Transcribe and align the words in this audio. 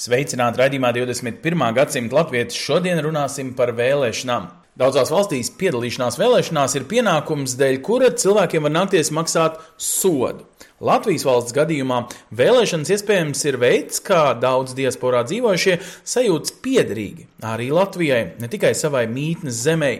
Sveicināti 0.00 0.56
raidījumā 0.56 0.94
21. 0.96 1.62
gadsimta 1.76 2.16
latvieši. 2.16 2.56
Šodien 2.56 3.02
runāsim 3.04 3.50
par 3.56 3.74
vēlēšanām. 3.76 4.46
Daudzās 4.80 5.10
valstīs 5.12 5.50
piedalīšanās 5.60 6.16
vēlēšanās 6.16 6.76
ir 6.78 6.86
pienākums, 6.88 7.52
dēļ 7.60 7.76
kura 7.84 8.08
cilvēkiem 8.22 8.64
var 8.64 8.72
nākties 8.78 9.12
maksāt 9.12 9.58
sodu. 9.76 10.46
Latvijas 10.80 11.26
valsts 11.28 11.52
gadījumā 11.52 12.06
vēlēšanas 12.32 12.94
iespējams 12.94 13.44
ir 13.50 13.58
veids, 13.60 14.00
kā 14.00 14.30
daudz 14.40 14.72
diasporā 14.78 15.26
dzīvojušie 15.28 15.76
sajūtas 16.08 16.54
piederīgi 16.64 17.26
arī 17.44 17.70
Latvijai, 17.72 18.20
ne 18.40 18.48
tikai 18.48 18.72
savai 18.76 19.06
mītnes 19.10 19.62
zemē. 19.64 19.90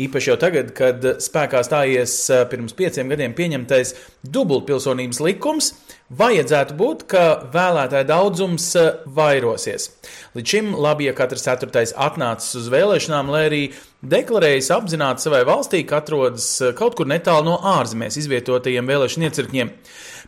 Īpaši 0.00 0.30
jau 0.30 0.36
tagad, 0.40 0.72
kad 0.76 1.04
spēkā 1.24 1.62
stājies 1.64 2.14
eh, 2.32 2.44
pirms 2.50 2.76
pieciem 2.76 3.08
gadiem 3.12 3.36
pieņemtais 3.36 3.94
dubultpilsonības 4.24 5.20
likums, 5.24 5.72
vajadzētu 6.18 6.76
būt, 6.78 7.04
ka 7.10 7.24
vēlētāju 7.52 8.08
daudzums 8.08 8.70
eh, 8.80 8.90
vairosies. 9.18 9.90
Līdz 10.36 10.54
šim 10.54 10.72
labi, 10.76 11.08
ja 11.08 11.16
katrs 11.16 11.44
ceturtais 11.44 11.94
atnācis 11.96 12.56
uz 12.62 12.68
vēlēšanām, 12.72 13.32
lai 13.32 13.44
arī 13.50 13.62
deklarējis 14.08 14.70
apzināti 14.76 15.24
savai 15.26 15.44
valstī, 15.48 15.84
ka 15.88 16.00
atrodas 16.02 16.50
eh, 16.62 16.76
kaut 16.78 16.96
kur 16.98 17.08
netālu 17.10 17.50
no 17.50 17.58
ārzemēs 17.76 18.20
izvietotajiem 18.22 18.88
vēlēšanu 18.88 19.28
iecirkņiem. 19.28 19.74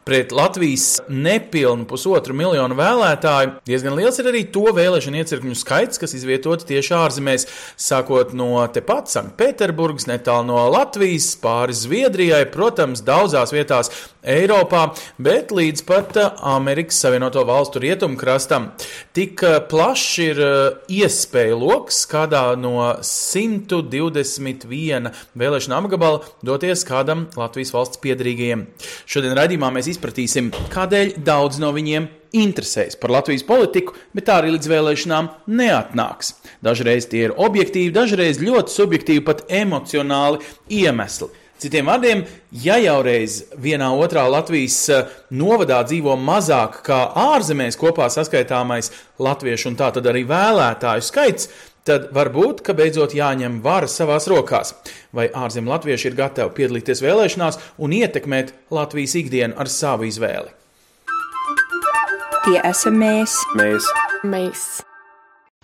Pret 0.05 0.33
Latvijas 0.33 1.01
nepilnu 1.12 1.84
pusotru 1.84 2.33
miljonu 2.33 2.77
vēlētāju. 2.79 3.59
Diezgan 3.69 3.98
liels 3.98 4.17
ir 4.23 4.31
arī 4.31 4.47
to 4.48 4.62
vēlēšanu 4.73 5.20
iecirkņu 5.20 5.57
skaits, 5.61 6.01
kas 6.01 6.17
izvietoti 6.17 6.70
tieši 6.70 6.95
ārzemēs, 6.97 7.45
sākot 7.77 8.33
no 8.33 8.55
tepat 8.73 9.12
Sanktpēterburgas, 9.12 10.09
netālu 10.09 10.48
no 10.48 10.62
Latvijas, 10.73 11.34
pāri 11.42 11.77
Zviedrijai, 11.77 12.47
protams, 12.48 13.05
daudzās 13.05 13.53
vietās 13.53 13.92
Eiropā, 14.21 14.91
bet 15.17 15.49
līdz 15.49 15.81
pat 15.89 16.13
uh, 16.21 16.35
Amerikas 16.45 16.99
Savienoto 17.01 17.41
Valstu 17.49 17.81
rietumkrastam. 17.81 18.77
Tik 19.17 19.41
uh, 19.47 19.55
plašs 19.65 20.19
ir 20.21 20.37
uh, 20.45 20.77
iespēja 20.93 21.57
lokus 21.57 22.05
kādā 22.11 22.53
no 22.61 23.01
121 23.01 25.09
vēlēšana 25.41 25.79
apgabala 25.81 26.21
doties 26.45 26.85
kādam 26.85 27.33
Latvijas 27.41 27.73
valsts 27.73 27.97
piedarīgajiem. 28.05 28.69
Šodien 29.09 29.33
raidījumā 29.41 29.73
mēs 29.73 29.89
izpratīsim, 29.95 30.53
kādēļ 30.75 31.17
daudz 31.25 31.57
no 31.65 31.73
viņiem 31.73 32.13
interesēs 32.37 33.01
par 33.01 33.17
Latvijas 33.17 33.48
politiku, 33.48 33.97
bet 34.13 34.29
tā 34.29 34.37
arī 34.43 34.53
līdz 34.53 34.69
vēlēšanām 34.69 35.48
neatnāks. 35.48 36.37
Dažreiz 36.61 37.09
tie 37.09 37.31
ir 37.31 37.39
objektīvi, 37.41 37.97
dažreiz 37.97 38.37
ļoti 38.45 38.69
subjektīvi, 38.77 39.25
pat 39.25 39.48
emocionāli 39.48 40.45
iemesli. 40.69 41.39
Citiem 41.61 41.91
vārdiem, 41.91 42.22
ja 42.56 42.78
jau 42.80 43.00
reiz 43.05 43.42
vienā 43.61 43.91
otrā 44.00 44.22
Latvijas 44.33 44.78
eh, 44.89 45.11
novadā 45.36 45.83
dzīvo 45.84 46.14
mazāk 46.17 46.78
kā 46.86 47.00
ārzemēs 47.20 47.77
kopā 47.80 48.06
saskaitāmais 48.08 48.89
latviešu 49.20 49.69
un 49.69 49.77
tā 49.77 49.91
tad 49.92 50.08
arī 50.08 50.25
vēlētāju 50.30 51.05
skaits, 51.05 51.50
tad 51.84 52.08
varbūt, 52.17 52.64
ka 52.64 52.72
beidzot 52.77 53.12
jāņem 53.17 53.61
vara 53.64 53.91
savās 53.92 54.30
rokās. 54.33 54.72
Vai 55.12 55.28
ārzemju 55.28 55.75
latvieši 55.75 56.08
ir 56.08 56.19
gatavi 56.22 56.56
piedalīties 56.56 57.05
vēlēšanās 57.05 57.61
un 57.77 57.97
ietekmēt 58.00 58.55
Latvijas 58.73 59.18
ikdienu 59.20 59.61
ar 59.61 59.68
savu 59.68 60.08
izvēli? 60.08 60.55
Tie 62.46 62.61
esam 62.64 62.96
mēs. 63.05 63.36
Mēs. 63.58 63.92
mēs. 64.24 64.70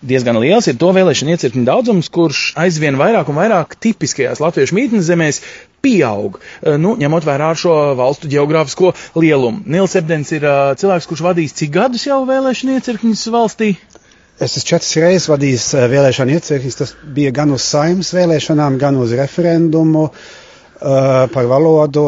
Diezgan 0.05 0.37
liels 0.37 0.67
ir 0.69 0.75
to 0.77 0.91
vēlēšanu 0.93 1.31
iecirkņu 1.33 1.63
daudzums, 1.65 2.11
kurš 2.13 2.51
aizvien 2.61 2.99
vairāk 2.99 3.31
un 3.31 3.39
vairāk 3.39 3.71
tipiskajās 3.81 4.37
latviešu 4.43 4.77
mītnes 4.77 5.07
zemēs 5.07 5.39
pieaug, 5.87 6.39
eh, 6.61 6.75
nu, 6.81 6.95
ņemot 6.99 7.27
vērā 7.27 7.53
šo 7.57 7.75
valstu 7.99 8.29
geogrāfisko 8.31 8.93
lielumu. 9.15 9.63
Nils 9.65 9.95
Ebdens 9.99 10.33
ir 10.35 10.45
uh, 10.47 10.73
cilvēks, 10.79 11.07
kurš 11.09 11.23
vadīs 11.29 11.55
cik 11.57 11.71
gadus 11.77 12.07
jau 12.09 12.21
vēlēšanu 12.27 12.77
iecirkņus 12.77 13.27
valstī? 13.33 13.75
Es 14.37 14.53
esmu 14.53 14.67
četras 14.69 14.91
reizes 15.01 15.29
vadījis 15.31 15.63
eh, 15.73 15.87
vēlēšanu 15.89 16.35
iecirknis. 16.37 16.77
Tas 16.77 16.91
bija 17.15 17.31
gan 17.33 17.55
uz 17.55 17.63
saimnes 17.65 18.11
vēlēšanām, 18.13 18.77
gan 18.81 18.99
uz 19.01 19.15
referendumu 19.17 20.09
uh, 20.09 21.23
par 21.33 21.49
valodu, 21.49 22.03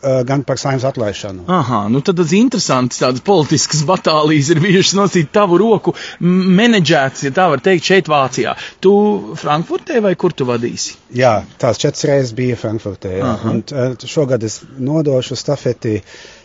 gan 0.00 0.44
par 0.48 0.56
saimnes 0.60 0.84
atlaišanu. 0.88 1.44
Aha, 1.52 1.82
nu 1.92 2.00
tad 2.04 2.16
tas 2.20 2.32
interesants 2.36 3.02
tādas 3.02 3.24
politiskas 3.24 3.82
batālijas 3.88 4.50
ir 4.54 4.62
bijušas 4.64 4.96
nosīt 4.96 5.30
tavu 5.34 5.58
roku 5.60 5.94
menedžēts, 6.20 7.26
ja 7.26 7.34
tā 7.36 7.48
var 7.52 7.62
teikt, 7.64 7.86
šeit 7.90 8.10
Vācijā. 8.10 8.56
Tu 8.80 8.92
Frankfurtē 9.40 10.00
vai 10.04 10.14
kur 10.20 10.32
tu 10.36 10.48
vadīsi? 10.48 10.96
Jā, 11.16 11.40
tās 11.60 11.80
četras 11.82 12.06
reizes 12.08 12.34
bija 12.38 12.58
Frankfurtē. 12.60 13.16
Jā. 13.20 13.32
Aha. 13.34 13.54
Un, 13.54 13.64
uh, 13.74 14.08
šogad 14.10 14.44
es 14.46 14.60
nodošu 14.78 15.36
stafeti 15.38 15.98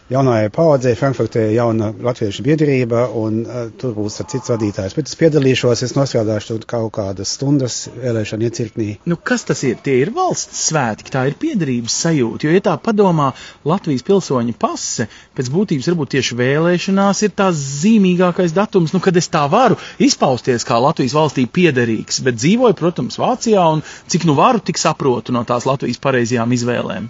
jaunajai 0.09 0.49
paudzei. 0.53 0.93
Frankfurtē 0.95 1.47
jauna 1.55 1.89
latviešu 2.03 2.43
biedrība, 2.45 3.07
un 3.17 3.41
uh, 3.43 3.65
tur 3.79 3.95
būs 3.97 4.19
cits 4.21 4.51
vadītājs. 4.53 4.93
Bet 4.97 5.09
es 5.09 5.17
piedalīšos, 5.19 5.81
es 5.85 5.95
nostrādāšu 5.97 6.53
tur 6.53 6.67
kaut 6.69 6.93
kādas 6.99 7.33
stundas 7.37 7.79
vēlēšanu 7.95 8.45
iecirknī. 8.47 8.89
Nu, 9.09 9.17
kas 9.17 9.47
tas 9.49 9.63
ir? 9.65 9.79
Tie 9.85 9.97
ir 10.03 10.13
valsts 10.15 10.67
svētki, 10.69 11.13
tā 11.13 11.25
ir 11.29 11.37
piederības 11.41 11.97
sajūta. 12.05 12.47
Jo, 12.47 12.53
ja 12.55 12.65
tā 12.69 12.75
padomā, 12.81 13.31
Latvijas 13.65 14.05
pilsoņa 14.05 14.55
pase 14.61 15.09
pēc 15.37 15.51
būtības 15.53 15.89
varbūt 15.91 16.13
tieši 16.15 16.39
vēlēšanās 16.39 17.25
ir 17.25 17.35
tās 17.37 17.59
zīmīgākais 17.81 18.53
datums, 18.55 18.93
nu, 18.95 19.01
kad 19.03 19.17
es 19.17 19.29
tā 19.33 19.45
varu 19.51 19.79
izpausties 20.01 20.67
kā 20.67 20.77
Latvijas 20.81 21.17
valstī 21.17 21.47
piederīgs, 21.49 22.21
bet 22.25 22.37
dzīvoju, 22.37 22.77
protams, 22.77 23.19
Vācijā 23.21 23.65
un 23.73 23.83
cik 24.11 24.29
nu 24.29 24.37
varu, 24.37 24.61
tik 24.61 24.79
saprotu 24.81 25.33
no 25.33 25.45
tās 25.47 25.65
Latvijas 25.65 26.01
pareizajām 26.03 26.53
izvēlēm. 26.55 27.09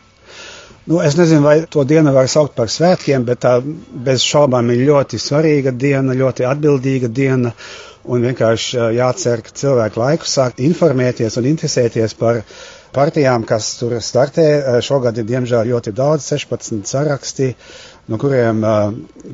Nu, 0.85 0.99
es 1.01 1.15
nezinu, 1.17 1.41
vai 1.41 1.63
to 1.65 1.81
dienu 1.87 2.11
var 2.13 2.27
saukt 2.29 2.53
par 2.57 2.69
svētkiem, 2.69 3.23
bet 3.25 3.39
tā 3.41 3.55
bez 4.05 4.21
šaubām 4.21 4.67
ir 4.69 4.83
ļoti 4.85 5.17
svarīga 5.17 5.73
diena, 5.73 6.13
ļoti 6.13 6.45
atbildīga 6.45 7.09
diena. 7.09 7.53
Un 8.05 8.21
vienkārši 8.21 8.83
jācer, 8.99 9.41
ka 9.41 9.53
cilvēki 9.57 9.97
laiku 9.97 10.29
sāk 10.29 10.59
informēties 10.61 11.39
un 11.41 11.47
interesēties 11.49 12.13
par 12.19 12.43
partijām, 12.95 13.43
kas 13.47 13.75
tur 13.79 13.97
startē. 14.01 14.45
Ā, 14.55 14.77
Šogad 14.85 15.17
ir 15.19 15.27
diemžēl 15.27 15.69
ļoti 15.73 15.93
daudz, 15.95 16.25
16 16.31 16.87
saraksti, 16.89 17.51
no 18.11 18.19
kuriem, 18.21 18.63
ā, 18.65 18.73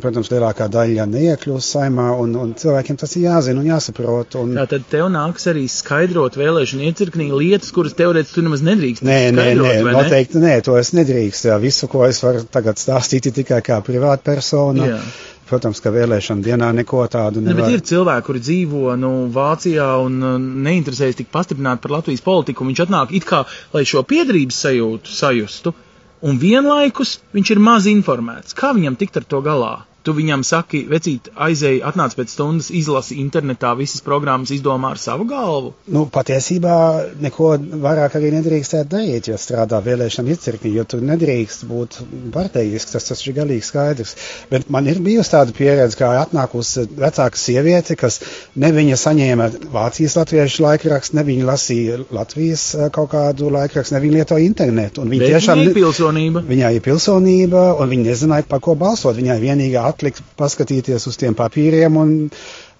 protams, 0.03 0.31
lielākā 0.33 0.67
daļa 0.71 1.05
neiekļūst 1.11 1.75
saimā, 1.77 2.09
un, 2.23 2.35
un 2.41 2.53
cilvēkiem 2.57 2.99
tas 3.01 3.15
ir 3.15 3.27
jāzina 3.27 3.61
un 3.61 3.69
jāsaprot. 3.69 4.37
Un... 4.41 4.55
Tātad 4.61 4.87
tev 4.91 5.09
nāks 5.13 5.49
arī 5.51 5.67
skaidrot 5.71 6.39
vēlēšanu 6.41 6.87
iecirknī 6.89 7.31
lietas, 7.33 7.73
kuras 7.75 7.97
teorētiski 7.99 8.39
tu 8.39 8.45
nemaz 8.47 8.65
nedrīkst 8.65 9.05
Nē, 9.07 9.19
nē, 9.35 9.49
nē, 9.59 9.75
noteikti 9.91 10.41
nē, 10.41 10.55
to 10.65 10.77
es 10.81 10.93
nedrīkst. 10.97 11.51
Jā, 11.51 11.59
visu, 11.61 11.89
ko 11.91 12.05
es 12.07 12.21
varu 12.25 12.45
tagad 12.51 12.81
stāstīt, 12.81 13.29
ir 13.29 13.37
tikai 13.41 13.61
kā 13.65 13.81
privātpersona. 13.85 14.95
Jā. 14.95 15.03
Protams, 15.51 15.81
ka 15.83 15.91
vēlēšana 15.91 16.45
dienā 16.45 16.69
neko 16.77 17.03
tādu 17.11 17.41
Ne, 17.43 17.51
bet 17.51 17.65
nevar. 17.65 17.75
ir 17.75 17.83
cilvēki, 17.91 18.25
kuri 18.29 18.39
dzīvo 18.39 18.95
nu, 19.01 19.11
Vācijā 19.35 19.87
un 19.99 20.17
uh, 20.23 20.37
neinteresējas 20.39 21.19
tik 21.19 21.31
pastiprināti 21.33 21.83
par 21.83 21.97
Latvijas 21.97 22.23
politiku. 22.23 22.67
Viņš 22.69 22.83
atnāk 22.85 23.11
it 23.19 23.27
kā, 23.27 23.43
lai 23.75 23.83
šo 23.87 24.05
piedarības 24.07 24.61
sajūtu 24.65 25.11
sajustu, 25.11 25.75
un 26.23 26.39
vienlaikus 26.39 27.17
viņš 27.35 27.51
ir 27.55 27.63
maz 27.67 27.89
informēts. 27.91 28.55
Kā 28.55 28.71
viņam 28.77 28.95
tikt 29.01 29.19
ar 29.19 29.27
to 29.27 29.43
galā? 29.43 29.73
Tu 30.01 30.13
viņam 30.17 30.41
saki, 30.47 30.83
vecīt, 30.89 31.29
aizēji, 31.37 31.83
atnāc 31.85 32.15
pēc 32.17 32.31
stundas, 32.33 32.71
izlasi 32.73 33.19
internetā 33.21 33.75
visas 33.77 34.01
programmas, 34.01 34.49
izdomā 34.53 34.95
ar 34.95 35.01
savu 35.01 35.27
galvu. 35.29 35.75
Nu, 35.93 36.07
patiesībā 36.09 36.77
neko 37.21 37.51
vairāk 37.83 38.17
arī 38.17 38.31
nedrīkstētu 38.33 38.89
darīt, 38.95 39.29
ja 39.29 39.37
strādā 39.37 39.77
vēlēšana 39.85 40.33
iecirkņi, 40.33 40.71
jo 40.73 40.85
tur 40.89 41.03
nedrīkst 41.05 41.67
būt 41.69 41.99
partijisks, 42.33 42.95
tas, 42.95 43.09
tas 43.11 43.21
ir 43.27 43.35
galīgi 43.37 43.67
skaidrs. 43.67 44.15
Bet 44.49 44.71
man 44.73 44.89
ir 44.89 45.03
bijusi 45.05 45.35
tāda 45.35 45.53
pieredze, 45.53 45.99
kā 45.99 46.09
atnākusi 46.23 46.87
vecāka 46.97 47.37
sieviete, 47.37 47.97
kas 47.99 48.19
ne 48.57 48.71
viņa 48.73 48.97
saņēma 49.03 49.49
Vācijas 49.71 50.17
latviešu 50.17 50.65
laikrakstu, 50.65 51.19
ne 51.19 51.25
viņa 51.29 51.47
lasīja 51.51 51.99
Latvijas 52.09 52.65
eh, 52.75 52.89
kaut 52.93 53.11
kādu 53.13 53.51
laikrakstu, 53.53 53.95
ne 53.95 54.01
viņa 54.03 54.17
lietoja 54.17 54.47
internetu. 54.47 55.05
Viņa 55.05 55.23
Bet 55.23 55.35
tiešām 55.35 55.63
ir 55.67 55.73
pilsonība. 55.77 56.43
Viņai 56.49 56.73
ir 56.77 56.85
pilsonība, 56.85 57.63
un 57.77 57.93
viņa 57.93 58.09
nezināja, 58.09 58.49
par 58.49 58.63
ko 58.65 58.75
balsot. 58.79 59.17
Viņai 59.19 59.37
vienīgi 59.43 59.77
atlika 59.91 60.25
paskatīties 60.39 61.07
uz 61.11 61.19
tiem 61.21 61.37
papīriem 61.37 61.99
un 62.01 62.15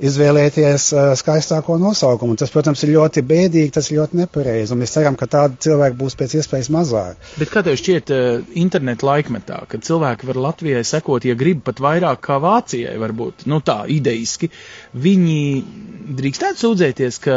izvēlēties 0.02 0.88
uh, 0.96 1.12
skaistāko 1.20 1.78
nosaukumu. 1.82 2.38
Tas, 2.40 2.52
protams, 2.54 2.82
ir 2.86 2.96
ļoti 2.96 3.24
bēdīgi, 3.28 3.74
tas 3.76 3.92
ir 3.92 4.00
ļoti 4.00 4.22
nepareizi, 4.24 4.74
un 4.74 4.82
mēs 4.82 4.96
ceram, 4.96 5.18
ka 5.20 5.30
tādu 5.32 5.60
cilvēku 5.68 6.00
būs 6.02 6.18
pēc 6.20 6.38
iespējas 6.42 6.72
mazāk. 6.74 7.30
Bet 7.42 7.54
kā 7.54 7.64
tev 7.66 7.78
šķiet 7.80 8.14
uh, 8.16 8.42
internetu 8.62 9.10
laikmetā, 9.10 9.62
kad 9.72 9.86
cilvēki 9.88 10.30
var 10.30 10.42
Latvijai 10.50 10.84
sekot, 10.88 11.28
ja 11.28 11.38
grib 11.38 11.64
pat 11.68 11.82
vairāk 11.84 12.24
kā 12.26 12.40
Vācijai, 12.42 12.98
varbūt, 13.02 13.46
nu 13.52 13.62
tā, 13.66 13.82
ideiski, 13.92 14.52
viņi 14.98 15.42
drīkstētu 16.18 16.60
sūdzēties, 16.62 17.20
ka 17.24 17.36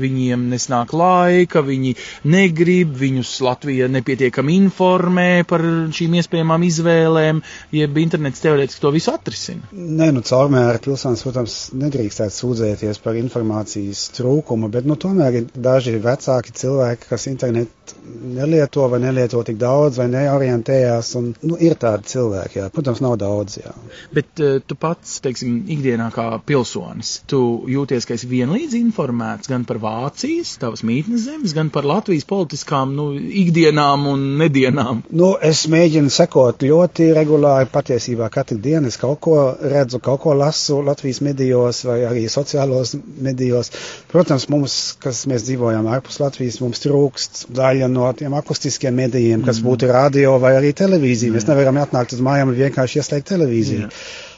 viņiem 0.00 0.46
nesnāk 0.50 0.92
laika, 0.96 1.62
viņi 1.64 1.94
negrib, 2.32 2.94
viņus 2.98 3.32
Latvija 3.44 3.88
nepietiekami 3.92 4.56
informē 4.62 5.28
par 5.48 5.64
šīm 5.96 6.16
iespējamām 6.20 6.64
izvēlēm, 6.66 7.42
jeb 7.76 8.00
internets 8.02 8.42
teorētiski 8.44 8.82
to 8.82 8.92
visu 8.94 9.12
atrisina. 9.12 9.68
Nē, 9.72 10.10
nu 10.16 10.24
caurmēr 10.26 10.80
pilsēns, 10.84 11.24
protams, 11.26 11.58
nedrīkstētu 12.06 12.34
sūdzēties 12.34 13.00
par 13.02 13.16
informācijas 13.18 14.06
trūkumu, 14.16 14.70
bet 14.70 14.86
nu 14.86 14.96
tomēr 14.96 15.40
ir 15.40 15.46
daži 15.54 15.98
vecāki 15.98 16.54
cilvēki, 16.54 17.08
kas 17.10 17.26
internetu 17.26 17.76
nelieto 18.06 18.88
vai 18.90 19.00
nelieto 19.00 19.42
tik 19.46 19.58
daudz 19.58 19.98
vai 20.00 20.08
neorientējās, 20.10 21.12
un 21.18 21.28
nu, 21.46 21.56
ir 21.62 21.76
tādi 21.80 22.10
cilvēki, 22.10 22.58
jā. 22.60 22.68
Protams, 22.74 23.00
nav 23.04 23.16
daudz, 23.20 23.58
jā. 23.60 23.72
Bet 24.14 24.42
uh, 24.42 24.58
tu 24.66 24.76
pats, 24.78 25.20
teiksim, 25.24 25.60
ikdienā 25.70 26.08
kā 26.14 26.26
pilsonis, 26.46 27.20
tu 27.30 27.40
jūties, 27.70 28.06
ka 28.06 28.16
esi 28.16 28.28
vienlīdz 28.30 28.76
informēts 28.78 29.50
gan 29.50 29.66
par 29.68 29.80
Vācijas, 29.82 30.56
tavas 30.62 30.84
mītnes 30.86 31.26
zemes, 31.26 31.54
gan 31.56 31.70
par 31.74 31.86
Latvijas 31.88 32.26
politiskām, 32.28 32.94
nu, 32.98 33.08
ikdienām 33.16 34.08
un 34.12 34.26
nedienām? 34.42 35.04
Nu, 35.16 35.34
es 35.42 35.66
mēģinu 35.70 36.12
sekot 36.12 36.66
ļoti 36.66 37.10
regulāri, 37.16 37.70
patiesībā 37.72 38.30
katru 38.34 38.58
dienu 38.62 38.90
es 38.90 38.98
kaut 39.00 39.20
ko 39.24 39.38
redzu, 39.60 40.02
kaut 40.02 40.24
ko 40.26 40.34
lasu 40.36 40.80
Latvijas 40.86 41.22
medijos 41.24 41.84
vai 41.88 41.98
arī 42.08 42.26
sociālos 42.32 42.94
medijos. 43.22 43.72
Protams, 44.12 44.48
mums, 44.52 44.76
kas 45.02 45.24
mēs 45.30 45.46
dzīvojam 45.48 45.88
ārpus 45.96 46.20
Latvijas, 46.22 46.60
mums 46.64 46.82
trūkst 46.84 47.46
daļa 47.56 47.90
no 47.92 48.10
tiem 48.18 48.36
akustiskiem 48.38 48.96
medijiem, 48.96 49.44
kas 49.46 49.60
mm. 49.60 49.68
būtu 49.68 49.90
radio 49.92 50.36
vai 50.42 50.56
arī 50.58 50.72
televīzija. 50.76 51.34
Mēs 51.34 51.48
nevaram 51.50 51.82
atnākt 51.82 52.16
uz 52.16 52.24
mājām 52.24 52.52
un 52.52 52.58
vienkārši 52.60 53.02
ieslēgt 53.02 53.30
televīziju. 53.32 53.86
Jā. 53.86 53.92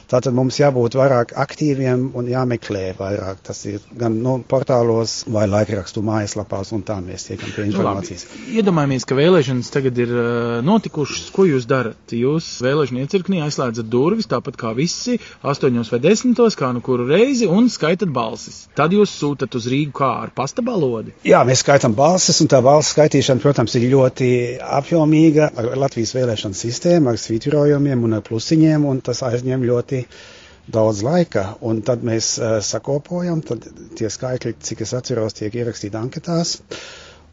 Tātad 0.09 0.33
mums 0.33 0.57
jābūt 0.57 0.95
vairāk 0.97 1.35
aktīviem 1.37 2.07
un 2.17 2.29
jāmeklē 2.31 2.95
vairāk. 2.97 3.43
Tas 3.45 3.59
ir 3.69 3.83
gan 3.93 4.15
no 4.23 4.39
nu, 4.39 4.45
portālos 4.49 5.19
vai 5.29 5.43
laikrakstu 5.45 6.01
mājaslapās, 6.05 6.71
un 6.73 6.81
tā 6.87 6.95
mēs 7.03 7.27
tiekam 7.27 7.51
pie 7.53 7.67
informācijas. 7.67 8.25
Nu, 8.25 8.39
labi. 8.39 8.55
Iedomājamies, 8.57 9.05
ka 9.05 9.17
vēlēšanas 9.19 9.69
tagad 9.75 10.01
ir 10.01 10.13
uh, 10.15 10.55
notikušas. 10.65 11.27
Ko 11.35 11.45
jūs 11.45 11.67
darat? 11.69 12.15
Jūs 12.15 12.47
vēlēšana 12.65 13.03
iecirknī 13.05 13.43
aizslēdzat 13.45 13.91
durvis, 13.93 14.29
tāpat 14.31 14.57
kā 14.57 14.73
visi, 14.77 15.19
astoņos 15.45 15.93
vai 15.93 16.01
desmitos, 16.07 16.57
kā 16.57 16.71
nu 16.73 16.81
kuru 16.85 17.05
reizi, 17.11 17.45
un 17.45 17.69
skaitat 17.69 18.09
balsis. 18.09 18.63
Tad 18.77 18.97
jūs 18.97 19.13
sūtat 19.13 19.59
uz 19.61 19.69
Rīgu 19.69 19.93
kā 20.01 20.09
ar 20.23 20.33
pasta 20.33 20.65
balodi? 20.65 21.13
Jā, 21.27 21.43
mēs 21.45 21.61
skaitam 21.61 21.93
balsis, 21.97 22.41
un 22.41 22.49
tā 22.49 22.63
balsu 22.65 22.95
skaitīšana, 22.95 23.45
protams, 23.45 23.77
ir 23.77 23.85
ļoti 23.93 24.31
apjomīga 24.79 25.51
ar 25.53 25.71
Latvijas 25.85 26.17
vēlēšanu 26.17 26.57
sistēmu, 26.57 27.13
ar 27.13 27.21
svītrojumiem 27.21 28.09
un 28.09 28.17
ar 28.17 28.25
plusiņiem, 28.25 28.89
un 28.89 29.05
tas 29.05 29.21
aizņem 29.29 29.69
ļoti 29.69 29.98
ļoti 29.99 30.37
daudz 30.69 31.01
laika, 31.03 31.55
un 31.65 31.81
tad 31.81 32.03
mēs 32.05 32.37
uh, 32.37 32.59
sakopojam, 32.61 33.41
tad 33.41 33.65
tie 33.97 34.09
skaitļi, 34.09 34.55
cik 34.61 34.83
es 34.85 34.93
atceros, 34.93 35.33
tiek 35.37 35.55
ierakstīti 35.55 35.97
anketās. 35.97 36.59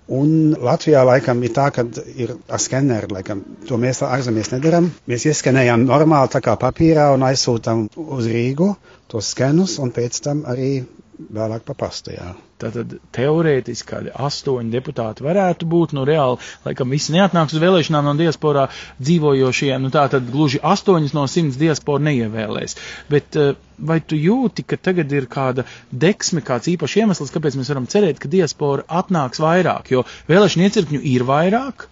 Un 0.07 0.55
Latvijā 0.63 1.03
laikam 1.03 1.43
ir 1.43 1.53
tā, 1.53 1.67
ka 1.75 1.83
ir 2.15 2.37
ar 2.47 2.63
skeneri, 2.63 3.11
laikam, 3.11 3.43
to 3.67 3.77
mēs 3.83 4.05
ārzemēs 4.07 4.53
nedaram. 4.55 4.87
Mēs 5.11 5.27
ieskenējam 5.27 5.83
normāli 5.89 6.31
tā 6.33 6.41
kā 6.47 6.55
papīrā 6.63 7.11
un 7.17 7.27
aizsūtam 7.27 7.89
uz 8.07 8.31
Rīgu 8.31 8.71
tos 9.11 9.35
skenus 9.35 9.81
un 9.83 9.91
pēc 9.91 10.23
tam 10.23 10.45
arī 10.47 10.71
vēlāk 11.19 11.67
pa 11.67 11.75
pastu, 11.75 12.15
jā. 12.15 12.37
Tātad 12.63 12.95
teorētiski 13.13 13.89
kādi 13.91 14.13
astoņi 14.27 14.73
deputāti 14.73 15.25
varētu 15.27 15.67
būt, 15.69 15.93
nu 15.97 16.07
reāli, 16.09 16.39
laikam 16.65 16.95
visi 16.95 17.13
neatnāks 17.13 17.53
uz 17.53 17.61
vēlēšanām 17.61 18.07
no 18.09 18.15
diasporā 18.17 18.67
dzīvojošiem, 19.03 19.83
nu 19.85 19.93
tā 19.93 20.07
tad 20.15 20.31
gluži 20.33 20.63
astoņas 20.65 21.13
no 21.17 21.27
simts 21.29 21.59
diaspora 21.61 22.07
neievēlēs. 22.09 22.79
Bet 23.13 23.37
eh, 23.37 23.53
vai 23.79 23.99
tu 24.01 24.17
jūti, 24.17 24.65
ka 24.65 24.81
tagad 24.89 25.13
ir 25.13 25.29
kāda 25.33 25.67
deksme, 25.93 26.41
kāds 26.47 26.71
īpašs 26.73 26.97
iemesls, 27.03 27.35
kāpēc 27.35 27.59
mēs 27.61 27.73
varam 27.75 27.91
cerēt, 27.93 28.23
ka 28.23 28.33
diaspora 28.33 28.87
atnāks 29.03 29.43
vairāk, 29.45 29.93
jo 29.93 30.07
vēlēšana 30.31 30.71
iecirkņu 30.71 31.03
ir 31.13 31.27
vairāk, 31.29 31.91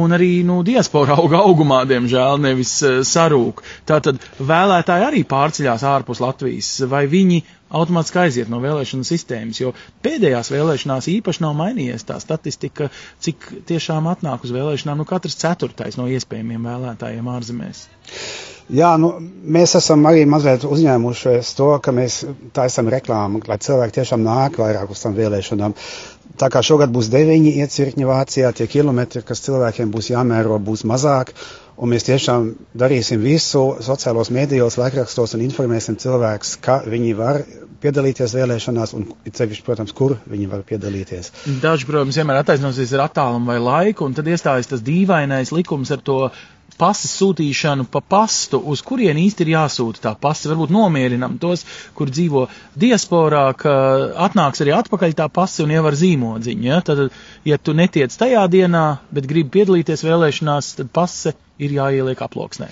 un 0.00 0.14
arī 0.16 0.30
nu, 0.46 0.60
diaspora 0.66 1.16
auga 1.20 1.42
augumā, 1.44 1.82
diemžēl, 1.90 2.40
nevis 2.42 2.76
uh, 2.84 3.00
sarūk. 3.06 3.62
Tātad 3.88 4.22
vēlētāji 4.38 5.08
arī 5.08 5.24
pārceļās 5.30 5.84
ārpus 5.94 6.22
Latvijas, 6.24 6.72
vai 6.90 7.04
viņi 7.10 7.42
automātiski 7.74 8.20
aiziet 8.22 8.50
no 8.52 8.60
vēlēšana 8.62 9.06
sistēmas, 9.08 9.60
jo 9.62 9.72
pēdējās 10.04 10.52
vēlēšanās 10.54 11.10
īpaši 11.16 11.44
nav 11.44 11.54
mainījies 11.58 12.06
tā 12.08 12.18
statistika, 12.22 12.90
cik 13.24 13.48
tiešām 13.70 14.08
atnāk 14.12 14.46
uz 14.46 14.54
vēlēšanām 14.54 15.02
nu, 15.02 15.08
katrs 15.08 15.38
ceturtais 15.40 15.98
no 16.00 16.08
iespējamiem 16.10 16.68
vēlētājiem 16.70 17.30
ārzemēs. 17.34 17.86
Jā, 18.72 18.94
nu, 18.96 19.10
mēs 19.52 19.74
esam 19.76 20.06
arī 20.08 20.22
mazliet 20.28 20.62
uzņēmušies 20.64 21.50
to, 21.58 21.66
ka 21.84 21.92
mēs 21.92 22.22
taisam 22.56 22.88
reklāmu, 22.92 23.42
lai 23.44 23.58
cilvēki 23.60 23.98
tiešām 23.98 24.24
nāk 24.24 24.56
vairāk 24.56 24.94
uz 24.94 25.02
tām 25.04 25.16
vēlēšanām. 25.18 25.74
Tā 26.40 26.48
kā 26.50 26.64
šogad 26.66 26.90
būs 26.90 27.10
deviņi 27.12 27.52
iecirkņi 27.62 28.06
Vācijā, 28.08 28.50
tie 28.56 28.66
kilometri, 28.70 29.22
kas 29.26 29.44
cilvēkiem 29.44 29.92
būs 29.94 30.10
jāmēro, 30.10 30.56
būs 30.58 30.82
mazāk, 30.88 31.30
un 31.78 31.92
mēs 31.92 32.08
tiešām 32.08 32.48
darīsim 32.74 33.22
visu 33.22 33.62
sociālos 33.84 34.32
mēdījos, 34.34 34.78
laikrakstos 34.80 35.36
un 35.36 35.44
informēsim 35.46 35.98
cilvēkus, 36.00 36.56
ka 36.64 36.80
viņi 36.90 37.14
var 37.18 37.44
piedalīties 37.84 38.34
vēlēšanās, 38.38 38.94
un 38.96 39.06
cevišķi, 39.28 39.64
protams, 39.66 39.92
kur 39.96 40.16
viņi 40.30 40.48
var 40.50 40.64
piedalīties. 40.66 41.30
Daži, 41.62 41.86
protams, 41.88 42.18
vienmēr 42.18 42.40
attaisnosies 42.40 42.94
ar 42.96 43.06
attālumu 43.06 43.52
vai 43.52 43.60
laiku, 43.60 44.08
un 44.08 44.16
tad 44.16 44.30
iestājas 44.30 44.70
tas 44.70 44.84
dīvainais 44.84 45.52
likums 45.54 45.92
ar 45.94 46.02
to 46.02 46.18
pasas 46.78 47.12
sūtīšanu 47.20 47.86
pa 47.92 48.00
pastu, 48.00 48.58
uz 48.58 48.82
kurien 48.86 49.18
īsti 49.20 49.46
ir 49.46 49.52
jāsūta 49.54 50.02
tā 50.08 50.12
pasta. 50.20 50.50
Varbūt 50.52 50.74
nomierinam 50.74 51.38
tos, 51.42 51.64
kur 51.96 52.12
dzīvo 52.12 52.46
diasporā, 52.80 53.46
ka 53.58 53.74
atnāks 54.26 54.64
arī 54.64 54.74
atpakaļ 54.76 55.16
tā 55.18 55.28
pasta 55.32 55.64
un 55.64 55.74
ievar 55.74 55.96
zīmodziņu. 55.98 56.68
Ja? 56.68 56.82
Tad, 56.84 57.06
ja 57.46 57.58
tu 57.58 57.76
netiec 57.76 58.14
tajā 58.18 58.44
dienā, 58.52 58.84
bet 59.14 59.30
gribi 59.30 59.58
piedalīties 59.58 60.04
vēlēšanās, 60.06 60.74
tad 60.80 60.92
pase 60.94 61.34
ir 61.62 61.76
jāieliek 61.78 62.22
aploksnē. 62.26 62.70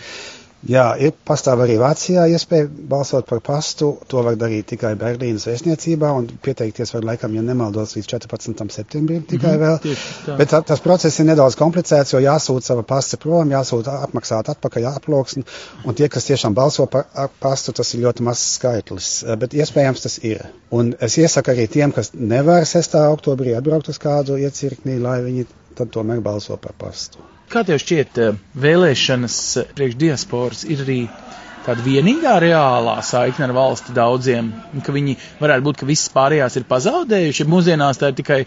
Jā, 0.71 0.93
ir 0.95 1.11
pastāv 1.27 1.65
arī 1.65 1.75
Vācijā 1.81 2.29
iespēja 2.31 2.69
balsot 2.71 3.27
par 3.27 3.41
pastu. 3.43 3.89
To 4.13 4.21
var 4.23 4.37
darīt 4.39 4.69
tikai 4.71 4.93
Berlīnas 4.99 5.49
vēstniecībā 5.49 6.13
un 6.15 6.29
pieteikties 6.45 6.95
var 6.95 7.07
laikam, 7.09 7.35
ja 7.35 7.43
nemaldos, 7.43 7.97
līdz 7.97 8.11
14. 8.13 8.63
septembrim 8.71 9.25
tikai 9.27 9.57
mm 9.57 9.65
-hmm, 9.65 9.97
vēl. 10.29 10.37
Bet 10.39 10.53
tā, 10.53 10.63
tas 10.69 10.85
process 10.85 11.19
ir 11.19 11.27
nedaudz 11.27 11.59
komplicēts, 11.59 12.15
jo 12.15 12.23
jāsūta 12.23 12.71
sava 12.71 12.87
pasta 12.87 13.17
prom, 13.17 13.51
jāsūta 13.51 13.97
apmaksāt 14.07 14.53
atpakaļ 14.55 14.87
aploksni, 14.93 15.43
un 15.85 15.99
tie, 15.99 16.09
kas 16.09 16.31
tiešām 16.31 16.55
balso 16.55 16.87
par 16.87 17.29
pastu, 17.41 17.73
tas 17.73 17.95
ir 17.95 18.07
ļoti 18.07 18.23
mazs 18.23 18.55
skaitlis, 18.55 19.11
bet 19.39 19.55
iespējams 19.55 20.03
tas 20.07 20.19
ir. 20.23 20.47
Un 20.71 20.95
es 21.01 21.19
iesaku 21.19 21.51
arī 21.51 21.67
tiem, 21.67 21.93
kas 21.93 22.13
nevar 22.15 22.67
6. 22.67 22.95
oktobrī 23.11 23.59
atbraukt 23.59 23.89
uz 23.89 23.99
kādu 23.99 24.39
iecirknī, 24.39 25.01
lai 25.03 25.21
viņi 25.23 25.47
tad 25.75 25.91
tomēr 25.91 26.21
balso 26.21 26.57
par 26.57 26.73
pastu. 26.79 27.32
Kā 27.53 27.61
tev 27.69 27.83
šķiet, 27.83 28.17
eh, 28.17 28.37
vēlēšanas 28.57 29.39
eh, 29.61 29.73
priekš 29.77 29.97
diasporas 30.01 30.63
ir 30.65 30.87
arī 30.87 31.01
tāda 31.67 31.85
vienīgā 31.85 32.39
reālā 32.41 32.97
saikne 33.05 33.45
ar 33.45 33.53
valsti 33.57 33.93
daudziem, 33.97 34.49
ka 34.87 34.95
viņi 34.95 35.19
varētu 35.41 35.67
būt, 35.67 35.83
ka 35.83 35.89
visas 35.91 36.09
pārējās 36.15 36.57
ir 36.57 36.67
pazaudējuši, 36.71 37.49
mūsdienās 37.53 38.01
tā 38.01 38.11
ir 38.11 38.17
tikai 38.23 38.41